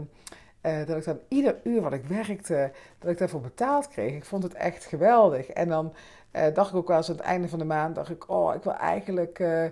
uh, 0.63 0.87
dat 0.87 0.97
ik 0.97 1.05
dan 1.05 1.21
ieder 1.29 1.57
uur 1.63 1.81
wat 1.81 1.93
ik 1.93 2.05
werkte, 2.05 2.71
dat 2.99 3.11
ik 3.11 3.19
daarvoor 3.19 3.41
betaald 3.41 3.89
kreeg. 3.89 4.15
Ik 4.15 4.25
vond 4.25 4.43
het 4.43 4.55
echt 4.55 4.85
geweldig. 4.85 5.49
En 5.49 5.69
dan 5.69 5.93
uh, 6.33 6.43
dacht 6.55 6.71
ik 6.71 6.77
ook 6.77 6.89
wel 6.89 6.97
eens 6.97 7.11
aan 7.11 7.17
het 7.17 7.25
einde 7.25 7.49
van 7.49 7.59
de 7.59 7.65
maand, 7.65 7.95
dacht 7.95 8.11
ik, 8.11 8.31
oh, 8.31 8.55
ik 8.55 8.63
wil 8.63 8.75
eigenlijk, 8.75 9.39
uh, 9.39 9.67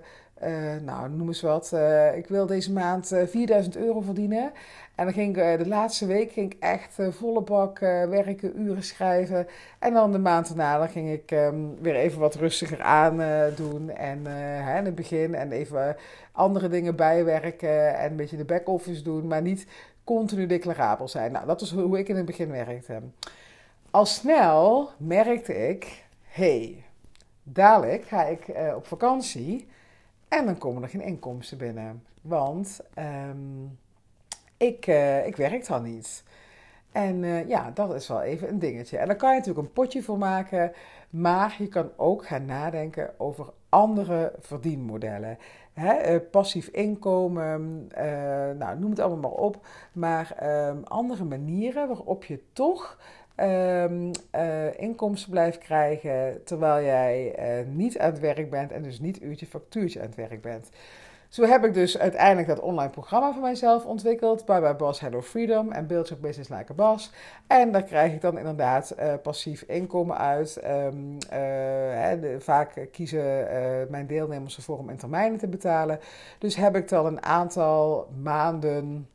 nou, 0.82 1.10
noem 1.10 1.28
eens 1.28 1.40
wat, 1.40 1.74
ik 2.14 2.26
wil 2.26 2.46
deze 2.46 2.72
maand 2.72 3.06
4000 3.26 3.76
euro 3.76 4.00
verdienen. 4.00 4.52
En 4.94 5.04
dan 5.04 5.14
ging 5.14 5.36
ik 5.36 5.58
de 5.58 5.68
laatste 5.68 6.06
week 6.06 6.32
ging 6.32 6.52
ik 6.52 6.62
echt 6.62 6.98
volle 7.10 7.40
bak 7.40 7.78
werken, 7.78 8.60
uren 8.60 8.82
schrijven. 8.82 9.46
En 9.78 9.92
dan 9.92 10.12
de 10.12 10.18
maand 10.18 10.48
daarna 10.56 10.86
ging 10.86 11.10
ik 11.10 11.30
um, 11.30 11.76
weer 11.80 11.94
even 11.94 12.20
wat 12.20 12.34
rustiger 12.34 12.82
aan 12.82 13.16
doen. 13.56 13.90
En 13.90 14.26
hè, 14.26 14.78
in 14.78 14.84
het 14.84 14.94
begin 14.94 15.34
en 15.34 15.52
even 15.52 15.96
andere 16.32 16.68
dingen 16.68 16.96
bijwerken 16.96 17.98
en 17.98 18.10
een 18.10 18.16
beetje 18.16 18.36
de 18.36 18.44
back-office 18.44 19.02
doen. 19.02 19.26
Maar 19.26 19.42
niet 19.42 19.66
continu 20.16 20.46
declarabel 20.46 21.08
zijn. 21.08 21.32
Nou, 21.32 21.46
dat 21.46 21.60
is 21.60 21.70
hoe 21.70 21.98
ik 21.98 22.08
in 22.08 22.16
het 22.16 22.24
begin 22.24 22.50
werkte. 22.50 23.00
Al 23.90 24.06
snel 24.06 24.90
merkte 24.96 25.68
ik, 25.68 26.04
hey, 26.22 26.84
dadelijk 27.42 28.04
ga 28.04 28.24
ik 28.24 28.48
uh, 28.48 28.74
op 28.76 28.86
vakantie 28.86 29.68
en 30.28 30.44
dan 30.44 30.58
komen 30.58 30.82
er 30.82 30.88
geen 30.88 31.00
inkomsten 31.00 31.58
binnen. 31.58 32.04
Want 32.22 32.80
um, 33.28 33.78
ik, 34.56 34.86
uh, 34.86 35.26
ik 35.26 35.36
werk 35.36 35.66
dan 35.66 35.82
niet. 35.82 36.24
En 36.92 37.22
uh, 37.22 37.48
ja, 37.48 37.70
dat 37.70 37.94
is 37.94 38.08
wel 38.08 38.22
even 38.22 38.48
een 38.48 38.58
dingetje. 38.58 38.98
En 38.98 39.06
daar 39.06 39.16
kan 39.16 39.30
je 39.30 39.38
natuurlijk 39.38 39.66
een 39.66 39.72
potje 39.72 40.02
voor 40.02 40.18
maken. 40.18 40.72
Maar 41.10 41.56
je 41.58 41.68
kan 41.68 41.90
ook 41.96 42.26
gaan 42.26 42.44
nadenken 42.44 43.10
over 43.16 43.46
andere 43.70 44.32
verdienmodellen. 44.38 45.38
Uh, 45.78 46.16
passief 46.30 46.66
inkomen, 46.66 47.88
uh, 47.98 48.02
nou, 48.58 48.78
noem 48.78 48.90
het 48.90 49.00
allemaal 49.00 49.30
maar 49.30 49.40
op. 49.40 49.66
Maar 49.92 50.36
um, 50.68 50.84
andere 50.84 51.24
manieren 51.24 51.88
waarop 51.88 52.24
je 52.24 52.40
toch 52.52 52.98
um, 53.36 54.10
inkomsten 54.76 55.30
blijft 55.30 55.58
krijgen 55.58 56.44
terwijl 56.44 56.84
jij 56.84 57.34
niet 57.72 57.98
aan 57.98 58.10
het 58.10 58.20
werk 58.20 58.50
bent 58.50 58.72
en 58.72 58.82
dus 58.82 59.00
niet 59.00 59.22
uurtje 59.22 59.46
factuurtje 59.46 60.00
aan 60.00 60.06
het 60.06 60.14
werk 60.14 60.40
bent. 60.42 60.70
Zo 61.30 61.44
heb 61.44 61.64
ik 61.64 61.74
dus 61.74 61.98
uiteindelijk 61.98 62.48
dat 62.48 62.60
online 62.60 62.90
programma 62.90 63.32
voor 63.32 63.42
mijzelf 63.42 63.84
ontwikkeld. 63.84 64.44
Bye 64.44 64.60
Bye 64.60 64.74
Boss 64.74 65.00
Hello 65.00 65.22
Freedom 65.22 65.72
en 65.72 65.86
Build 65.86 66.08
Your 66.08 66.22
Business 66.22 66.50
Like 66.50 66.72
a 66.72 66.74
Boss. 66.74 67.12
En 67.46 67.72
daar 67.72 67.82
krijg 67.82 68.12
ik 68.12 68.20
dan 68.20 68.38
inderdaad 68.38 68.94
uh, 68.98 69.14
passief 69.22 69.62
inkomen 69.62 70.18
uit. 70.18 70.60
Uh, 70.62 70.68
hè, 71.90 72.40
vaak 72.40 72.88
kiezen 72.92 73.24
uh, 73.24 73.90
mijn 73.90 74.06
deelnemers 74.06 74.56
ervoor 74.56 74.78
om 74.78 74.90
in 74.90 74.96
termijnen 74.96 75.38
te 75.38 75.48
betalen. 75.48 76.00
Dus 76.38 76.56
heb 76.56 76.76
ik 76.76 76.88
dan 76.88 77.06
een 77.06 77.22
aantal 77.22 78.08
maanden 78.22 79.08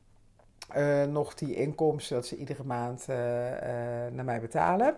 nog 1.10 1.34
die 1.34 1.56
inkomsten 1.56 2.16
dat 2.16 2.26
ze 2.26 2.38
iedere 2.38 2.64
maand 2.64 3.08
naar 4.12 4.26
mij 4.26 4.42
betalen. 4.42 4.96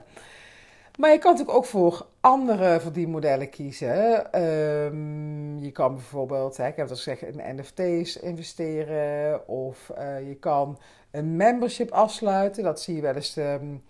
Maar 0.98 1.12
je 1.12 1.18
kan 1.18 1.32
natuurlijk 1.32 1.58
ook 1.58 1.66
voor 1.66 2.06
andere 2.20 2.80
verdienmodellen 2.80 3.50
kiezen. 3.50 4.42
Um, 4.44 5.60
je 5.60 5.72
kan 5.72 5.94
bijvoorbeeld, 5.94 6.58
ik 6.58 6.64
heb 6.64 6.78
het 6.78 6.90
al 6.90 6.96
gezegd, 6.96 7.22
in 7.22 7.56
NFT's 7.56 8.16
investeren. 8.16 9.48
Of 9.48 9.92
uh, 9.98 10.28
je 10.28 10.36
kan 10.36 10.80
een 11.12 11.36
membership 11.36 11.92
afsluiten. 11.92 12.64
Dat 12.64 12.82
zie 12.82 12.96
je 12.96 13.02
wel 13.02 13.16
eens. 13.16 13.36
Um, 13.36 13.84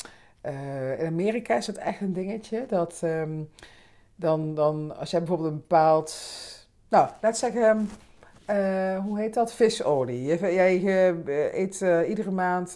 uh, 0.45 0.99
in 0.99 1.05
Amerika 1.05 1.55
is 1.55 1.65
dat 1.65 1.75
echt 1.75 2.01
een 2.01 2.13
dingetje. 2.13 2.65
Dat 2.67 3.01
um, 3.03 3.49
dan, 4.15 4.55
dan, 4.55 4.97
als 4.97 5.11
jij 5.11 5.19
bijvoorbeeld 5.19 5.51
een 5.51 5.57
bepaald. 5.57 6.15
Nou, 6.89 7.09
laat 7.21 7.37
zeggen. 7.37 7.89
Uh, 8.49 8.99
hoe 8.99 9.19
heet 9.19 9.33
dat? 9.33 9.53
Visolie. 9.53 10.25
Jij 10.25 10.81
eet 11.53 11.85
iedere 12.07 12.31
maand 12.31 12.71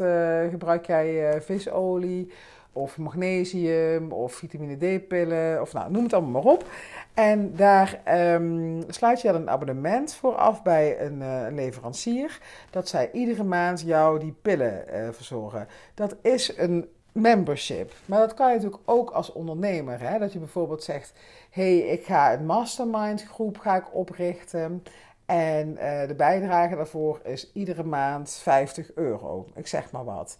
gebruik 0.49 0.85
jij 0.85 1.41
visolie 1.41 2.31
of 2.73 2.97
magnesium 2.97 4.11
of 4.11 4.33
vitamine 4.33 4.77
D-pillen 4.77 5.61
of 5.61 5.73
nou, 5.73 5.91
noem 5.91 6.03
het 6.03 6.13
allemaal 6.13 6.41
maar 6.41 6.51
op. 6.51 6.65
En 7.13 7.55
daar 7.55 8.01
um, 8.33 8.83
sluit 8.87 9.21
je 9.21 9.31
dan 9.31 9.41
een 9.41 9.49
abonnement 9.49 10.13
voor 10.13 10.35
af 10.35 10.63
bij 10.63 11.01
een, 11.01 11.21
uh, 11.21 11.45
leverancier. 11.49 12.39
Dat 12.69 12.87
zij 12.87 13.11
iedere 13.11 13.43
maand 13.43 13.81
jou 13.81 14.19
die 14.19 14.35
pillen 14.41 14.85
uh, 14.93 15.09
verzorgen. 15.11 15.67
Dat 15.93 16.15
is 16.21 16.57
een 16.57 16.89
membership. 17.11 17.93
Maar 18.05 18.19
dat 18.19 18.33
kan 18.33 18.47
je 18.47 18.55
natuurlijk 18.55 18.81
ook 18.85 19.09
als 19.09 19.31
ondernemer. 19.31 19.99
Hè? 19.99 20.19
Dat 20.19 20.33
je 20.33 20.39
bijvoorbeeld 20.39 20.83
zegt: 20.83 21.13
hey, 21.49 21.77
ik 21.77 22.05
ga 22.05 22.33
een 22.33 22.45
mastermind 22.45 23.23
groep 23.23 23.57
ga 23.57 23.75
ik 23.75 23.95
oprichten. 23.95 24.83
En 25.25 25.69
uh, 25.69 26.07
de 26.07 26.15
bijdrage 26.17 26.75
daarvoor 26.75 27.19
is 27.23 27.51
iedere 27.53 27.83
maand 27.83 28.31
50 28.41 28.93
euro. 28.93 29.47
Ik 29.55 29.67
zeg 29.67 29.91
maar 29.91 30.05
wat. 30.05 30.37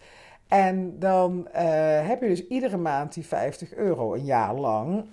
En 0.52 1.00
dan 1.00 1.48
uh, 1.48 2.08
heb 2.08 2.22
je 2.22 2.28
dus 2.28 2.48
iedere 2.48 2.78
maand 2.78 3.14
die 3.14 3.26
50 3.26 3.74
euro 3.74 4.14
een 4.14 4.26
jaar 4.26 4.56
lang, 4.56 5.06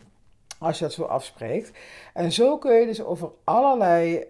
als 0.58 0.78
je 0.78 0.84
dat 0.84 0.92
zo 0.92 1.02
afspreekt. 1.02 1.78
En 2.14 2.32
zo 2.32 2.58
kun 2.58 2.72
je 2.72 2.86
dus 2.86 3.02
over 3.02 3.30
allerlei 3.44 4.24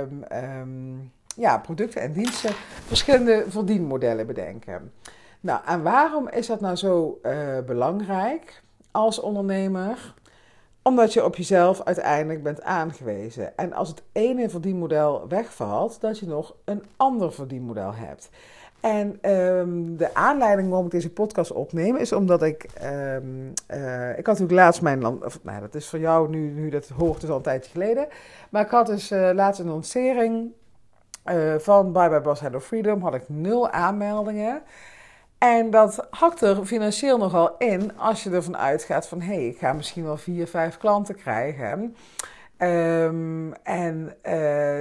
um, 0.00 0.24
um, 0.32 1.12
ja, 1.36 1.58
producten 1.58 2.00
en 2.00 2.12
diensten 2.12 2.54
verschillende 2.86 3.44
verdienmodellen 3.48 4.26
bedenken. 4.26 4.92
Nou, 5.40 5.60
en 5.66 5.82
waarom 5.82 6.28
is 6.28 6.46
dat 6.46 6.60
nou 6.60 6.76
zo 6.76 7.18
uh, 7.22 7.58
belangrijk 7.66 8.62
als 8.90 9.20
ondernemer? 9.20 10.14
Omdat 10.82 11.12
je 11.12 11.24
op 11.24 11.36
jezelf 11.36 11.82
uiteindelijk 11.82 12.42
bent 12.42 12.62
aangewezen. 12.62 13.56
En 13.56 13.72
als 13.72 13.88
het 13.88 14.02
ene 14.12 14.48
verdienmodel 14.48 15.28
wegvalt, 15.28 16.00
dat 16.00 16.18
je 16.18 16.26
nog 16.26 16.54
een 16.64 16.84
ander 16.96 17.32
verdienmodel 17.32 17.94
hebt. 17.94 18.30
En 18.80 19.30
um, 19.30 19.96
de 19.96 20.14
aanleiding 20.14 20.68
waarom 20.68 20.86
ik 20.86 20.92
deze 20.92 21.10
podcast 21.10 21.52
opneem 21.52 21.96
is 21.96 22.12
omdat 22.12 22.42
ik. 22.42 22.66
Um, 22.84 23.52
uh, 23.70 24.08
ik 24.10 24.26
had 24.26 24.38
natuurlijk 24.38 24.52
laatst 24.52 24.82
mijn. 24.82 24.98
Nou, 24.98 25.60
dat 25.60 25.74
is 25.74 25.88
voor 25.88 25.98
jou 25.98 26.28
nu, 26.28 26.50
nu 26.50 26.68
dat 26.70 26.88
hoort, 26.88 27.20
dus 27.20 27.30
al 27.30 27.36
een 27.36 27.42
tijdje 27.42 27.70
geleden. 27.70 28.08
Maar 28.50 28.64
ik 28.64 28.70
had 28.70 28.86
dus 28.86 29.12
uh, 29.12 29.30
laatst 29.32 29.60
een 29.60 29.68
lancering 29.68 30.52
uh, 31.24 31.54
van 31.58 31.92
Bye 31.92 32.08
Bye 32.08 32.20
Boss 32.20 32.40
Hello 32.40 32.60
Freedom. 32.60 33.02
Had 33.02 33.14
ik 33.14 33.28
nul 33.28 33.70
aanmeldingen. 33.70 34.62
En 35.38 35.70
dat 35.70 36.06
hakt 36.10 36.40
er 36.40 36.64
financieel 36.64 37.18
nogal 37.18 37.54
in 37.58 37.98
als 37.98 38.22
je 38.22 38.30
ervan 38.30 38.56
uitgaat 38.56 39.08
van... 39.08 39.20
hé, 39.20 39.34
hey, 39.34 39.46
ik 39.46 39.58
ga 39.58 39.72
misschien 39.72 40.04
wel 40.04 40.16
vier, 40.16 40.46
vijf 40.46 40.76
klanten 40.76 41.14
krijgen. 41.14 41.96
Um, 42.58 43.52
en 43.62 44.16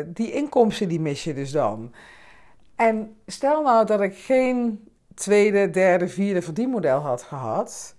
die 0.05 0.31
inkomsten 0.31 0.87
die 0.87 0.99
mis 0.99 1.23
je 1.23 1.33
dus 1.33 1.51
dan. 1.51 1.93
En 2.79 3.15
stel 3.25 3.62
nou 3.62 3.86
dat 3.86 4.01
ik 4.01 4.15
geen 4.15 4.88
tweede, 5.13 5.69
derde, 5.69 6.07
vierde 6.07 6.41
verdienmodel 6.41 7.00
had 7.00 7.21
gehad, 7.21 7.95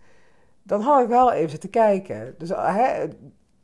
dan 0.63 0.81
had 0.81 1.03
ik 1.03 1.09
wel 1.09 1.33
even 1.33 1.51
zitten 1.51 1.71
kijken. 1.71 2.35
Dus 2.39 2.49
hè, 2.49 3.07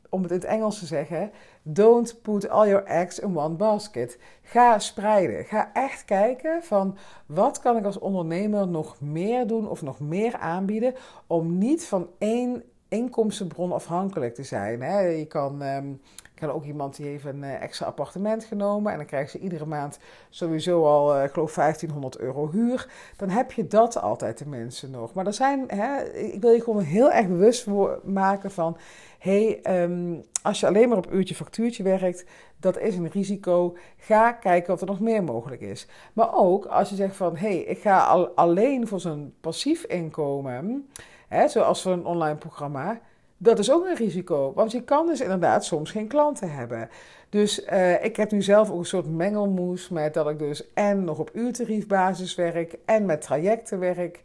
om 0.09 0.21
het 0.21 0.31
in 0.31 0.37
het 0.37 0.45
Engels 0.45 0.79
te 0.79 0.85
zeggen, 0.85 1.31
don't 1.63 2.21
put 2.21 2.49
all 2.49 2.67
your 2.67 2.85
eggs 2.85 3.19
in 3.19 3.37
one 3.37 3.55
basket. 3.55 4.19
Ga 4.41 4.79
spreiden. 4.79 5.45
Ga 5.45 5.69
echt 5.73 6.05
kijken 6.05 6.63
van 6.63 6.97
wat 7.25 7.59
kan 7.59 7.77
ik 7.77 7.85
als 7.85 7.99
ondernemer 7.99 8.67
nog 8.67 9.01
meer 9.01 9.47
doen 9.47 9.69
of 9.69 9.81
nog 9.81 9.99
meer 9.99 10.35
aanbieden 10.37 10.93
om 11.27 11.57
niet 11.57 11.85
van 11.85 12.09
één 12.17 12.63
inkomstenbron 12.87 13.71
afhankelijk 13.71 14.35
te 14.35 14.43
zijn. 14.43 14.79
Je 15.17 15.25
kan 15.25 15.61
um, 15.61 16.01
ik 16.37 16.43
had 16.43 16.55
ook 16.55 16.65
iemand 16.65 16.95
die 16.95 17.05
heeft 17.05 17.25
een 17.25 17.43
uh, 17.43 17.61
extra 17.61 17.85
appartement 17.85 18.43
genomen. 18.43 18.91
En 18.91 18.97
dan 18.97 19.07
krijgen 19.07 19.29
ze 19.29 19.39
iedere 19.39 19.65
maand 19.65 19.99
sowieso 20.29 20.85
al, 20.85 21.17
uh, 21.17 21.23
ik 21.23 21.31
geloof, 21.31 21.53
1500 21.53 22.17
euro 22.17 22.49
huur. 22.51 22.89
Dan 23.15 23.29
heb 23.29 23.51
je 23.51 23.67
dat 23.67 24.01
altijd 24.01 24.37
tenminste 24.37 24.89
nog. 24.89 25.13
Maar 25.13 25.25
er 25.25 25.33
zijn, 25.33 25.63
hè, 25.67 26.03
ik 26.03 26.41
wil 26.41 26.51
je 26.51 26.61
gewoon 26.61 26.81
heel 26.81 27.11
erg 27.11 27.27
bewust 27.27 27.67
maken 28.03 28.51
van... 28.51 28.77
hey, 29.19 29.59
um, 29.83 30.23
als 30.41 30.59
je 30.59 30.67
alleen 30.67 30.89
maar 30.89 30.97
op 30.97 31.11
uurtje 31.11 31.35
factuurtje 31.35 31.83
werkt, 31.83 32.25
dat 32.59 32.79
is 32.79 32.95
een 32.95 33.09
risico. 33.09 33.77
Ga 33.97 34.31
kijken 34.31 34.73
of 34.73 34.81
er 34.81 34.87
nog 34.87 34.99
meer 34.99 35.23
mogelijk 35.23 35.61
is. 35.61 35.87
Maar 36.13 36.35
ook 36.35 36.65
als 36.65 36.89
je 36.89 36.95
zegt 36.95 37.15
van, 37.15 37.37
hey, 37.37 37.57
ik 37.57 37.79
ga 37.79 38.05
al, 38.05 38.27
alleen 38.27 38.87
voor 38.87 38.99
zo'n 38.99 39.33
passief 39.41 39.83
inkomen... 39.83 40.89
Hè, 41.27 41.47
zoals 41.47 41.85
een 41.85 42.05
online 42.05 42.37
programma 42.37 42.99
dat 43.37 43.59
is 43.59 43.71
ook 43.71 43.85
een 43.85 43.95
risico, 43.95 44.53
want 44.55 44.71
je 44.71 44.83
kan 44.83 45.05
dus 45.07 45.21
inderdaad 45.21 45.65
soms 45.65 45.91
geen 45.91 46.07
klanten 46.07 46.51
hebben. 46.51 46.89
Dus 47.29 47.65
uh, 47.65 48.03
ik 48.03 48.15
heb 48.15 48.31
nu 48.31 48.41
zelf 48.41 48.71
ook 48.71 48.79
een 48.79 48.85
soort 48.85 49.07
mengelmoes 49.07 49.89
met 49.89 50.13
dat 50.13 50.29
ik 50.29 50.39
dus 50.39 50.73
en 50.73 51.03
nog 51.03 51.19
op 51.19 51.29
uurtariefbasis 51.33 52.35
werk 52.35 52.77
en 52.85 53.05
met 53.05 53.21
trajecten 53.21 53.79
werk, 53.79 54.21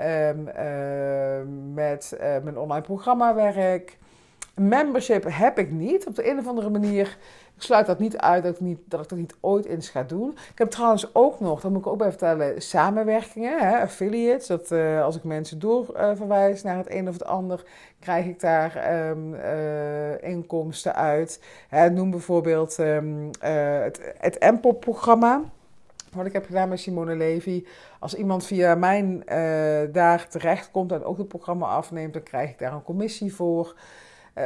um, 0.00 0.48
uh, 0.48 1.74
met 1.74 2.12
uh, 2.14 2.20
mijn 2.20 2.58
online 2.58 2.84
programma 2.84 3.34
werk. 3.34 3.98
Membership 4.54 5.24
heb 5.28 5.58
ik 5.58 5.70
niet. 5.70 6.06
Op 6.06 6.14
de 6.14 6.30
een 6.30 6.38
of 6.38 6.46
andere 6.46 6.70
manier 6.70 7.16
ik 7.56 7.62
sluit 7.62 7.86
dat 7.86 7.98
niet 7.98 8.16
uit 8.16 8.42
dat 8.42 8.54
ik, 8.54 8.60
niet, 8.60 8.78
dat 8.84 9.10
ik 9.10 9.18
niet 9.18 9.34
ooit 9.40 9.64
eens 9.64 9.88
ga 9.88 10.02
doen. 10.02 10.30
Ik 10.30 10.58
heb 10.58 10.70
trouwens 10.70 11.14
ook 11.14 11.40
nog, 11.40 11.60
dat 11.60 11.70
moet 11.70 11.80
ik 11.80 11.86
ook 11.86 11.98
bij 11.98 12.08
vertellen, 12.08 12.62
samenwerkingen, 12.62 13.58
hè, 13.58 13.80
affiliates. 13.80 14.46
Dat 14.46 14.70
uh, 14.70 15.02
als 15.02 15.16
ik 15.16 15.24
mensen 15.24 15.58
doorverwijs 15.58 16.58
uh, 16.58 16.64
naar 16.64 16.76
het 16.76 16.90
een 16.90 17.08
of 17.08 17.12
het 17.12 17.24
ander, 17.24 17.64
krijg 18.00 18.26
ik 18.26 18.40
daar 18.40 19.08
um, 19.08 19.34
uh, 19.34 20.22
inkomsten 20.22 20.94
uit. 20.94 21.40
Hè, 21.68 21.90
noem 21.90 22.10
bijvoorbeeld 22.10 22.78
um, 22.78 23.30
het, 23.40 24.14
het 24.18 24.40
MPOP-programma. 24.40 25.42
Wat 26.12 26.26
ik 26.26 26.32
heb 26.32 26.46
gedaan 26.46 26.68
met 26.68 26.80
Simone 26.80 27.16
Levy. 27.16 27.64
Als 28.00 28.14
iemand 28.14 28.44
via 28.44 28.74
mijn 28.74 29.22
daar 29.92 30.28
terecht 30.28 30.70
komt 30.70 30.92
en 30.92 31.04
ook 31.04 31.18
het 31.18 31.28
programma 31.28 31.66
afneemt, 31.66 32.12
dan 32.12 32.22
krijg 32.22 32.50
ik 32.50 32.58
daar 32.58 32.72
een 32.72 32.82
commissie 32.82 33.34
voor. 33.34 33.74
Uh, 34.38 34.44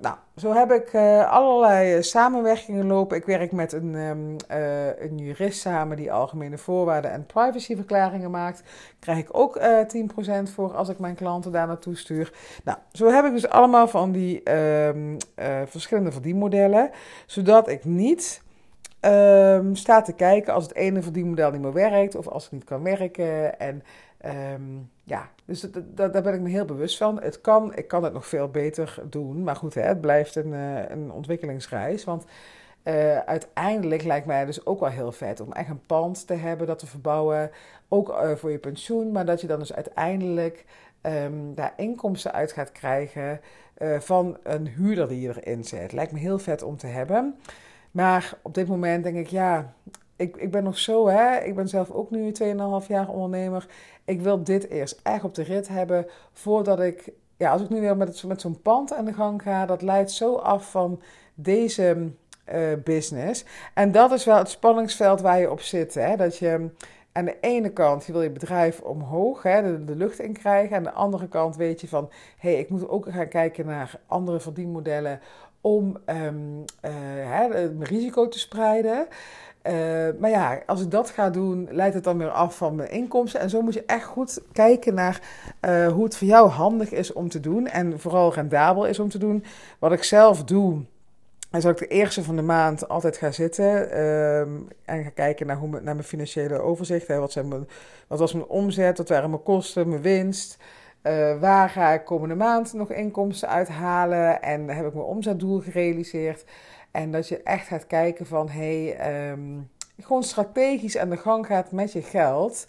nou, 0.00 0.16
zo 0.36 0.52
heb 0.52 0.72
ik 0.72 0.92
uh, 0.92 1.30
allerlei 1.30 2.02
samenwerkingen 2.02 2.86
lopen. 2.86 3.16
Ik 3.16 3.24
werk 3.24 3.52
met 3.52 3.72
een, 3.72 3.94
uh, 3.94 4.98
een 4.98 5.18
jurist 5.18 5.60
samen 5.60 5.96
die 5.96 6.12
algemene 6.12 6.58
voorwaarden 6.58 7.10
en 7.10 7.26
privacyverklaringen 7.26 8.30
maakt. 8.30 8.62
Krijg 8.98 9.18
ik 9.18 9.28
ook 9.30 9.60
10% 9.60 9.62
voor 10.42 10.74
als 10.74 10.88
ik 10.88 10.98
mijn 10.98 11.14
klanten 11.14 11.52
daar 11.52 11.66
naartoe 11.66 11.96
stuur. 11.96 12.32
Nou, 12.64 12.78
zo 12.92 13.10
heb 13.10 13.24
ik 13.24 13.32
dus 13.32 13.48
allemaal 13.48 13.88
van 13.88 14.12
die 14.12 14.52
um, 14.52 15.16
verschillende 15.66 16.12
verdienmodellen, 16.12 16.90
zodat 17.26 17.68
ik 17.68 17.84
niet 17.84 18.42
um, 19.00 19.74
sta 19.74 20.02
te 20.02 20.12
kijken 20.12 20.54
als 20.54 20.64
het 20.64 20.74
ene 20.74 21.02
verdienmodel 21.02 21.50
niet 21.50 21.60
meer 21.60 21.72
werkt 21.72 22.14
of 22.14 22.28
als 22.28 22.42
het 22.42 22.52
niet 22.52 22.64
kan 22.64 22.82
werken. 22.82 23.58
En 23.58 23.82
ja, 25.04 25.30
dus 25.44 25.60
dat, 25.60 25.96
daar 26.12 26.22
ben 26.22 26.34
ik 26.34 26.40
me 26.40 26.48
heel 26.48 26.64
bewust 26.64 26.96
van. 26.96 27.22
Het 27.22 27.40
kan, 27.40 27.76
ik 27.76 27.88
kan 27.88 28.04
het 28.04 28.12
nog 28.12 28.26
veel 28.26 28.48
beter 28.48 29.02
doen, 29.10 29.42
maar 29.42 29.56
goed, 29.56 29.74
hè, 29.74 29.82
het 29.82 30.00
blijft 30.00 30.36
een, 30.36 30.52
uh, 30.52 30.88
een 30.88 31.12
ontwikkelingsreis. 31.12 32.04
Want 32.04 32.24
uh, 32.84 33.18
uiteindelijk 33.18 34.02
lijkt 34.02 34.26
mij 34.26 34.44
dus 34.44 34.66
ook 34.66 34.80
wel 34.80 34.88
heel 34.88 35.12
vet 35.12 35.40
om 35.40 35.52
echt 35.52 35.68
een 35.68 35.86
pand 35.86 36.26
te 36.26 36.34
hebben 36.34 36.66
dat 36.66 36.78
te 36.78 36.86
verbouwen, 36.86 37.50
ook 37.88 38.08
uh, 38.08 38.30
voor 38.30 38.50
je 38.50 38.58
pensioen, 38.58 39.12
maar 39.12 39.26
dat 39.26 39.40
je 39.40 39.46
dan 39.46 39.58
dus 39.58 39.74
uiteindelijk 39.74 40.64
um, 41.02 41.54
daar 41.54 41.72
inkomsten 41.76 42.32
uit 42.32 42.52
gaat 42.52 42.72
krijgen 42.72 43.40
van 43.98 44.38
een 44.42 44.66
huurder 44.66 45.08
die 45.08 45.20
je 45.20 45.42
erin 45.42 45.64
zet. 45.64 45.92
Lijkt 45.92 46.12
me 46.12 46.18
heel 46.18 46.38
vet 46.38 46.62
om 46.62 46.76
te 46.76 46.86
hebben. 46.86 47.34
Maar 47.90 48.34
op 48.42 48.54
dit 48.54 48.68
moment 48.68 49.04
denk 49.04 49.16
ik, 49.16 49.26
ja, 49.26 49.72
ik, 50.22 50.36
ik 50.36 50.50
ben 50.50 50.62
nog 50.62 50.78
zo, 50.78 51.08
hè. 51.08 51.38
Ik 51.38 51.54
ben 51.54 51.68
zelf 51.68 51.90
ook 51.90 52.10
nu 52.10 52.32
2,5 52.82 52.86
jaar 52.88 53.08
ondernemer. 53.08 53.66
Ik 54.04 54.20
wil 54.20 54.42
dit 54.42 54.68
eerst 54.68 55.00
echt 55.02 55.24
op 55.24 55.34
de 55.34 55.42
rit 55.42 55.68
hebben 55.68 56.06
voordat 56.32 56.80
ik, 56.80 57.12
ja, 57.36 57.50
als 57.52 57.62
ik 57.62 57.68
nu 57.68 57.80
weer 57.80 57.96
met, 57.96 58.24
met 58.24 58.40
zo'n 58.40 58.62
pand 58.62 58.92
aan 58.92 59.04
de 59.04 59.12
gang 59.12 59.42
ga, 59.42 59.66
dat 59.66 59.82
leidt 59.82 60.10
zo 60.10 60.36
af 60.36 60.70
van 60.70 61.00
deze 61.34 62.10
uh, 62.54 62.72
business. 62.84 63.44
En 63.74 63.92
dat 63.92 64.12
is 64.12 64.24
wel 64.24 64.36
het 64.36 64.48
spanningsveld 64.48 65.20
waar 65.20 65.40
je 65.40 65.50
op 65.50 65.60
zit, 65.60 65.94
hè. 65.94 66.16
Dat 66.16 66.36
je 66.36 66.70
aan 67.12 67.24
de 67.24 67.36
ene 67.40 67.72
kant, 67.72 68.04
je 68.04 68.12
wil 68.12 68.22
je 68.22 68.30
bedrijf 68.30 68.80
omhoog, 68.80 69.42
hè, 69.42 69.84
de, 69.84 69.96
lucht 69.96 70.18
in 70.20 70.32
krijgen. 70.32 70.76
Aan 70.76 70.82
de 70.82 70.92
andere 70.92 71.28
kant 71.28 71.56
weet 71.56 71.80
je 71.80 71.88
van, 71.88 72.10
hé, 72.38 72.50
hey, 72.50 72.60
ik 72.60 72.68
moet 72.68 72.88
ook 72.88 73.06
gaan 73.10 73.28
kijken 73.28 73.66
naar 73.66 74.00
andere 74.06 74.40
verdienmodellen 74.40 75.20
om 75.60 75.96
um, 76.06 76.64
hè, 76.80 77.48
mijn 77.48 77.84
risico 77.84 78.28
te 78.28 78.38
spreiden. 78.38 79.06
Uh, 79.66 80.08
maar 80.18 80.30
ja, 80.30 80.62
als 80.66 80.82
ik 80.82 80.90
dat 80.90 81.10
ga 81.10 81.30
doen, 81.30 81.68
leidt 81.70 81.94
het 81.94 82.04
dan 82.04 82.18
weer 82.18 82.30
af 82.30 82.56
van 82.56 82.74
mijn 82.74 82.90
inkomsten. 82.90 83.40
En 83.40 83.50
zo 83.50 83.62
moet 83.62 83.74
je 83.74 83.84
echt 83.86 84.04
goed 84.04 84.42
kijken 84.52 84.94
naar 84.94 85.20
uh, 85.60 85.86
hoe 85.86 86.04
het 86.04 86.16
voor 86.16 86.26
jou 86.26 86.48
handig 86.48 86.90
is 86.90 87.12
om 87.12 87.28
te 87.28 87.40
doen. 87.40 87.66
En 87.66 88.00
vooral 88.00 88.34
rendabel 88.34 88.86
is 88.86 88.98
om 88.98 89.08
te 89.08 89.18
doen. 89.18 89.44
Wat 89.78 89.92
ik 89.92 90.02
zelf 90.02 90.44
doe, 90.44 90.80
is 91.52 91.62
dat 91.62 91.80
ik 91.80 91.88
de 91.88 91.94
eerste 91.94 92.22
van 92.22 92.36
de 92.36 92.42
maand 92.42 92.88
altijd 92.88 93.16
ga 93.16 93.30
zitten. 93.30 93.64
Uh, 93.64 94.40
en 94.84 95.02
ga 95.02 95.10
kijken 95.14 95.46
naar, 95.46 95.56
hoe, 95.56 95.80
mijn 95.82 96.04
financiële 96.04 96.60
overzicht. 96.60 97.06
Hè. 97.06 97.18
Wat, 97.18 97.32
zijn 97.32 97.48
mijn, 97.48 97.68
wat 98.08 98.18
was 98.18 98.32
mijn 98.32 98.46
omzet, 98.46 98.98
wat 98.98 99.08
waren 99.08 99.30
mijn 99.30 99.42
kosten, 99.42 99.88
mijn 99.88 100.02
winst. 100.02 100.56
Uh, 101.02 101.40
waar 101.40 101.68
ga 101.68 101.90
ik 101.90 102.04
komende 102.04 102.34
maand 102.34 102.72
nog 102.72 102.90
inkomsten 102.90 103.48
uithalen? 103.48 104.42
En 104.42 104.68
heb 104.68 104.86
ik 104.86 104.94
mijn 104.94 105.06
omzetdoel 105.06 105.60
gerealiseerd? 105.60 106.44
En 106.92 107.10
dat 107.10 107.28
je 107.28 107.42
echt 107.42 107.66
gaat 107.66 107.86
kijken 107.86 108.26
van, 108.26 108.48
hé, 108.48 108.88
hey, 108.88 109.30
um, 109.30 109.70
gewoon 110.00 110.22
strategisch 110.22 110.98
aan 110.98 111.10
de 111.10 111.16
gang 111.16 111.46
gaat 111.46 111.72
met 111.72 111.92
je 111.92 112.02
geld. 112.02 112.66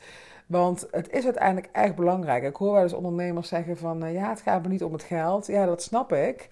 Want 0.48 0.88
het 0.92 1.12
is 1.12 1.24
uiteindelijk 1.24 1.70
echt 1.72 1.96
belangrijk. 1.96 2.44
Ik 2.44 2.56
hoor 2.56 2.74
wel 2.74 2.82
eens 2.82 2.94
ondernemers 2.94 3.48
zeggen 3.48 3.78
van, 3.78 4.06
uh, 4.06 4.14
ja, 4.14 4.30
het 4.30 4.42
gaat 4.42 4.62
me 4.62 4.68
niet 4.68 4.84
om 4.84 4.94
het 4.94 5.04
geld. 5.04 5.48
Ja, 5.48 5.66
dat 5.66 5.84
snap 5.84 6.14
ik. 6.14 6.50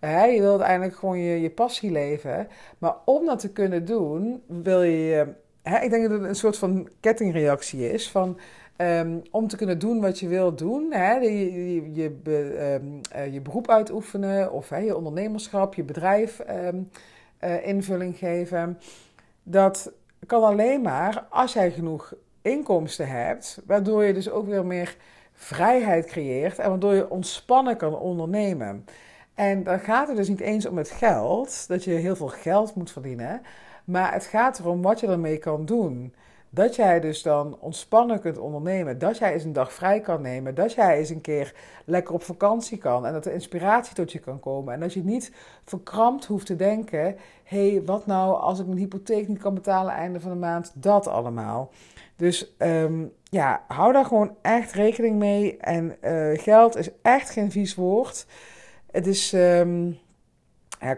Je 0.00 0.40
wilt 0.40 0.60
uiteindelijk 0.60 0.98
gewoon 0.98 1.18
je, 1.18 1.50
passie 1.50 1.90
leven. 1.90 2.48
Maar 2.78 2.94
om 3.04 3.26
dat 3.26 3.38
te 3.38 3.52
kunnen 3.52 3.84
doen, 3.84 4.42
wil 4.46 4.82
je... 4.82 5.26
ik 5.62 5.90
denk 5.90 6.02
dat 6.02 6.20
het 6.20 6.28
een 6.28 6.34
soort 6.34 6.58
van 6.58 6.88
kettingreactie 7.00 7.92
is 7.92 8.10
van... 8.10 8.38
Um, 8.76 9.22
om 9.30 9.48
te 9.48 9.56
kunnen 9.56 9.78
doen 9.78 10.00
wat 10.00 10.18
je 10.18 10.28
wilt 10.28 10.58
doen, 10.58 10.86
je, 11.20 11.30
je, 11.74 11.92
je, 11.92 12.12
um, 12.82 13.00
uh, 13.16 13.32
je 13.32 13.40
beroep 13.40 13.70
uitoefenen 13.70 14.52
of 14.52 14.68
je 14.68 14.96
ondernemerschap, 14.96 15.74
je 15.74 15.82
bedrijf 15.82 16.40
uh, 17.44 17.66
invulling 17.66 18.16
geven. 18.18 18.78
Dat 19.42 19.92
kan 20.26 20.42
alleen 20.42 20.80
maar 20.80 21.26
als 21.30 21.52
jij 21.52 21.70
genoeg 21.70 22.14
inkomsten 22.42 23.08
hebt, 23.08 23.60
waardoor 23.66 24.04
je 24.04 24.14
dus 24.14 24.30
ook 24.30 24.46
weer 24.46 24.66
meer 24.66 24.96
vrijheid 25.32 26.06
creëert 26.06 26.58
en 26.58 26.68
waardoor 26.68 26.94
je 26.94 27.10
ontspannen 27.10 27.76
kan 27.76 27.98
ondernemen. 27.98 28.84
En 29.34 29.62
dan 29.62 29.78
gaat 29.78 30.08
het 30.08 30.16
dus 30.16 30.28
niet 30.28 30.40
eens 30.40 30.66
om 30.66 30.76
het 30.76 30.90
geld, 30.90 31.68
dat 31.68 31.84
je 31.84 31.90
heel 31.90 32.16
veel 32.16 32.28
geld 32.28 32.74
moet 32.74 32.90
verdienen, 32.90 33.42
maar 33.84 34.12
het 34.12 34.24
gaat 34.24 34.58
erom 34.58 34.82
wat 34.82 35.00
je 35.00 35.06
ermee 35.06 35.38
kan 35.38 35.64
doen. 35.64 36.14
Dat 36.54 36.76
jij 36.76 37.00
dus 37.00 37.22
dan 37.22 37.56
ontspannen 37.60 38.20
kunt 38.20 38.38
ondernemen. 38.38 38.98
Dat 38.98 39.18
jij 39.18 39.32
eens 39.32 39.44
een 39.44 39.52
dag 39.52 39.72
vrij 39.72 40.00
kan 40.00 40.22
nemen. 40.22 40.54
Dat 40.54 40.72
jij 40.72 40.98
eens 40.98 41.08
een 41.08 41.20
keer 41.20 41.54
lekker 41.84 42.14
op 42.14 42.22
vakantie 42.22 42.78
kan. 42.78 43.06
En 43.06 43.12
dat 43.12 43.26
er 43.26 43.32
inspiratie 43.32 43.94
tot 43.94 44.12
je 44.12 44.18
kan 44.18 44.40
komen. 44.40 44.74
En 44.74 44.80
dat 44.80 44.92
je 44.92 45.04
niet 45.04 45.32
verkrampt 45.64 46.24
hoeft 46.24 46.46
te 46.46 46.56
denken: 46.56 47.16
hé, 47.44 47.70
hey, 47.70 47.82
wat 47.84 48.06
nou 48.06 48.40
als 48.40 48.60
ik 48.60 48.66
mijn 48.66 48.78
hypotheek 48.78 49.28
niet 49.28 49.38
kan 49.38 49.54
betalen 49.54 49.92
einde 49.92 50.20
van 50.20 50.30
de 50.30 50.36
maand? 50.36 50.72
Dat 50.74 51.06
allemaal. 51.06 51.70
Dus 52.16 52.54
um, 52.58 53.12
ja, 53.22 53.64
hou 53.68 53.92
daar 53.92 54.04
gewoon 54.04 54.36
echt 54.42 54.72
rekening 54.72 55.18
mee. 55.18 55.56
En 55.56 55.96
uh, 56.02 56.38
geld 56.38 56.76
is 56.76 56.90
echt 57.02 57.30
geen 57.30 57.50
vies 57.50 57.74
woord. 57.74 58.26
Het 58.90 59.06
is. 59.06 59.32
Um, 59.32 60.02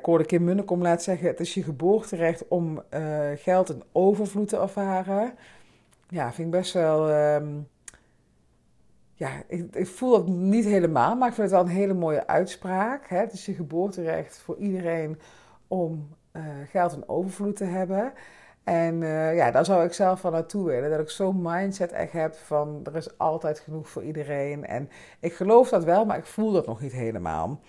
hoorde 0.02 0.24
Kim 0.24 0.44
Munnekom 0.44 0.82
laat 0.82 1.02
zeggen: 1.02 1.28
het 1.28 1.40
is 1.40 1.54
je 1.54 1.62
geboorterecht 1.62 2.48
om 2.48 2.82
uh, 2.94 3.28
geld 3.34 3.70
in 3.70 3.82
overvloed 3.92 4.48
te 4.48 4.56
ervaren. 4.56 5.34
Ja, 6.08 6.32
vind 6.32 6.46
ik 6.46 6.60
best 6.60 6.72
wel. 6.72 7.10
Um, 7.34 7.68
ja, 9.14 9.30
ik, 9.48 9.74
ik, 9.74 9.86
voel 9.86 10.10
dat 10.10 10.26
niet 10.26 10.64
helemaal, 10.64 11.16
maar 11.16 11.28
ik 11.28 11.34
vind 11.34 11.50
het 11.50 11.56
wel 11.56 11.66
een 11.66 11.76
hele 11.76 11.94
mooie 11.94 12.26
uitspraak. 12.26 13.08
Hè? 13.08 13.16
Het 13.18 13.32
is 13.32 13.46
je 13.46 13.54
geboorterecht 13.54 14.38
voor 14.38 14.56
iedereen 14.56 15.18
om 15.68 16.08
uh, 16.32 16.42
geld 16.70 16.92
in 16.92 17.08
overvloed 17.08 17.56
te 17.56 17.64
hebben. 17.64 18.12
En 18.64 19.00
uh, 19.02 19.36
ja, 19.36 19.50
daar 19.50 19.64
zou 19.64 19.84
ik 19.84 19.92
zelf 19.92 20.20
van 20.20 20.32
naartoe 20.32 20.64
willen. 20.66 20.90
Dat 20.90 21.00
ik 21.00 21.10
zo'n 21.10 21.42
mindset 21.42 21.92
echt 21.92 22.12
heb 22.12 22.34
van 22.34 22.80
er 22.84 22.96
is 22.96 23.18
altijd 23.18 23.58
genoeg 23.58 23.88
voor 23.88 24.02
iedereen. 24.02 24.66
En 24.66 24.90
ik 25.20 25.32
geloof 25.32 25.68
dat 25.68 25.84
wel, 25.84 26.04
maar 26.04 26.18
ik 26.18 26.26
voel 26.26 26.52
dat 26.52 26.66
nog 26.66 26.80
niet 26.80 26.92
helemaal. 26.92 27.60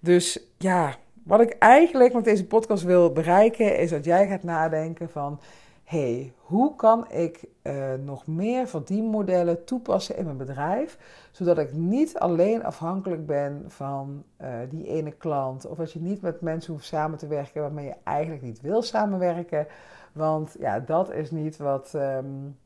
Dus 0.00 0.40
ja, 0.58 0.94
wat 1.26 1.40
ik 1.40 1.56
eigenlijk 1.58 2.14
met 2.14 2.24
deze 2.24 2.46
podcast 2.46 2.82
wil 2.82 3.12
bereiken, 3.12 3.78
is 3.78 3.90
dat 3.90 4.04
jij 4.04 4.28
gaat 4.28 4.42
nadenken 4.42 5.10
van... 5.10 5.40
hey, 5.84 6.32
hoe 6.36 6.74
kan 6.76 7.10
ik 7.10 7.44
uh, 7.62 7.94
nog 8.04 8.26
meer 8.26 8.68
verdienmodellen 8.68 9.64
toepassen 9.64 10.16
in 10.16 10.24
mijn 10.24 10.36
bedrijf... 10.36 10.98
zodat 11.30 11.58
ik 11.58 11.72
niet 11.72 12.18
alleen 12.18 12.64
afhankelijk 12.64 13.26
ben 13.26 13.64
van 13.68 14.24
uh, 14.40 14.48
die 14.68 14.86
ene 14.86 15.12
klant... 15.12 15.66
of 15.66 15.76
dat 15.76 15.92
je 15.92 16.00
niet 16.00 16.22
met 16.22 16.40
mensen 16.40 16.72
hoeft 16.72 16.84
samen 16.84 17.18
te 17.18 17.26
werken 17.26 17.60
waarmee 17.60 17.86
je 17.86 17.94
eigenlijk 18.04 18.42
niet 18.42 18.60
wil 18.60 18.82
samenwerken... 18.82 19.66
Want 20.12 20.56
ja, 20.58 20.80
dat 20.80 21.12
is 21.12 21.30
niet 21.30 21.56
wat 21.56 21.92
um, 21.94 22.56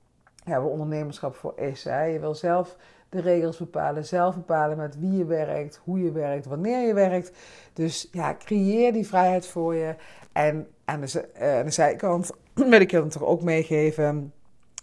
ja, 0.44 0.62
ondernemerschap 0.62 1.34
voor 1.34 1.58
is. 1.58 1.84
Hè. 1.84 2.02
Je 2.02 2.18
wil 2.18 2.34
zelf 2.34 2.76
de 3.08 3.20
regels 3.20 3.56
bepalen, 3.56 4.04
zelf 4.04 4.34
bepalen 4.34 4.76
met 4.76 4.98
wie 4.98 5.16
je 5.16 5.24
werkt, 5.24 5.80
hoe 5.84 6.02
je 6.02 6.12
werkt, 6.12 6.46
wanneer 6.46 6.86
je 6.86 6.94
werkt. 6.94 7.32
Dus 7.72 8.08
ja, 8.12 8.36
creëer 8.38 8.92
die 8.92 9.06
vrijheid 9.06 9.46
voor 9.46 9.74
je. 9.74 9.94
En 10.32 10.68
aan 10.84 11.00
de, 11.00 11.28
uh, 11.40 11.58
aan 11.58 11.64
de 11.64 11.70
zijkant 11.70 12.30
wil 12.54 12.80
ik 12.80 12.90
je 12.90 12.96
dan 12.98 13.08
toch 13.08 13.24
ook 13.24 13.42
meegeven 13.42 14.32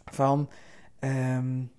van 0.05 0.49
um, 0.99 1.71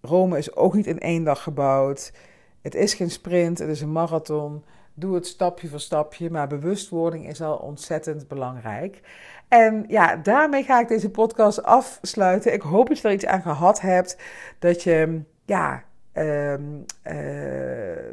Rome 0.00 0.38
is 0.38 0.56
ook 0.56 0.74
niet 0.74 0.86
in 0.86 0.98
één 0.98 1.24
dag 1.24 1.42
gebouwd. 1.42 2.12
Het 2.60 2.74
is 2.74 2.94
geen 2.94 3.10
sprint, 3.10 3.58
het 3.58 3.68
is 3.68 3.80
een 3.80 3.92
marathon. 3.92 4.64
Doe 4.98 5.14
het 5.14 5.26
stapje 5.26 5.68
voor 5.68 5.80
stapje, 5.80 6.30
maar 6.30 6.46
bewustwording 6.46 7.28
is 7.28 7.42
al 7.42 7.56
ontzettend 7.56 8.28
belangrijk. 8.28 9.00
En 9.48 9.84
ja, 9.88 10.16
daarmee 10.16 10.62
ga 10.62 10.80
ik 10.80 10.88
deze 10.88 11.10
podcast 11.10 11.62
afsluiten. 11.62 12.52
Ik 12.52 12.62
hoop 12.62 12.88
dat 12.88 12.98
je 12.98 13.08
er 13.08 13.14
iets 13.14 13.26
aan 13.26 13.42
gehad 13.42 13.80
hebt. 13.80 14.18
Dat 14.58 14.82
je 14.82 15.20
ja, 15.44 15.82
um, 16.14 16.84
uh, 17.04 17.14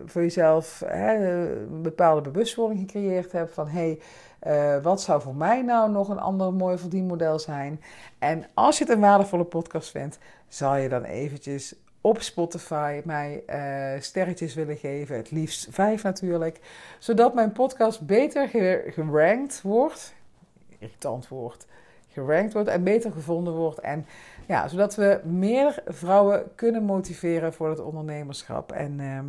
voor 0.05 0.21
jezelf 0.21 0.83
hè, 0.85 1.39
een 1.39 1.81
bepaalde 1.81 2.21
bewustwording 2.21 2.79
gecreëerd 2.79 3.31
hebt 3.31 3.53
van 3.53 3.67
hey, 3.67 3.99
uh, 4.47 4.83
wat 4.83 5.01
zou 5.01 5.21
voor 5.21 5.35
mij 5.35 5.61
nou 5.61 5.91
nog 5.91 6.09
een 6.09 6.19
ander 6.19 6.53
mooi 6.53 6.77
verdienmodel 6.77 7.39
zijn? 7.39 7.81
En 8.19 8.45
als 8.53 8.77
je 8.77 8.83
het 8.83 8.93
een 8.93 8.99
waardevolle 8.99 9.43
podcast 9.43 9.91
vindt, 9.91 10.19
zal 10.47 10.75
je 10.75 10.89
dan 10.89 11.03
eventjes 11.03 11.75
op 12.05 12.21
Spotify 12.21 13.01
mij 13.03 13.43
uh, 13.49 14.01
sterretjes 14.01 14.53
willen 14.53 14.77
geven, 14.77 15.15
het 15.15 15.31
liefst 15.31 15.67
vijf 15.69 16.03
natuurlijk, 16.03 16.59
zodat 16.99 17.33
mijn 17.33 17.51
podcast 17.51 18.01
beter 18.05 18.47
gerankt 18.87 19.61
wordt, 19.61 20.13
irritant 20.79 21.27
wordt, 21.27 21.67
gerankt 22.07 22.53
wordt 22.53 22.69
en 22.69 22.83
beter 22.83 23.11
gevonden 23.11 23.53
wordt 23.53 23.79
en 23.79 24.05
ja, 24.47 24.67
zodat 24.67 24.95
we 24.95 25.19
meer 25.23 25.83
vrouwen 25.85 26.55
kunnen 26.55 26.83
motiveren 26.83 27.53
voor 27.53 27.69
het 27.69 27.79
ondernemerschap. 27.79 28.71
En 28.71 28.99
uh, 28.99 29.19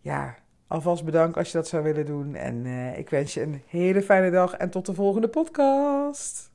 ja, 0.00 0.34
alvast 0.66 1.04
bedankt 1.04 1.36
als 1.36 1.50
je 1.50 1.58
dat 1.58 1.68
zou 1.68 1.82
willen 1.82 2.06
doen. 2.06 2.34
En 2.34 2.64
uh, 2.64 2.98
ik 2.98 3.10
wens 3.10 3.34
je 3.34 3.42
een 3.42 3.62
hele 3.66 4.02
fijne 4.02 4.30
dag 4.30 4.54
en 4.54 4.70
tot 4.70 4.86
de 4.86 4.94
volgende 4.94 5.28
podcast. 5.28 6.49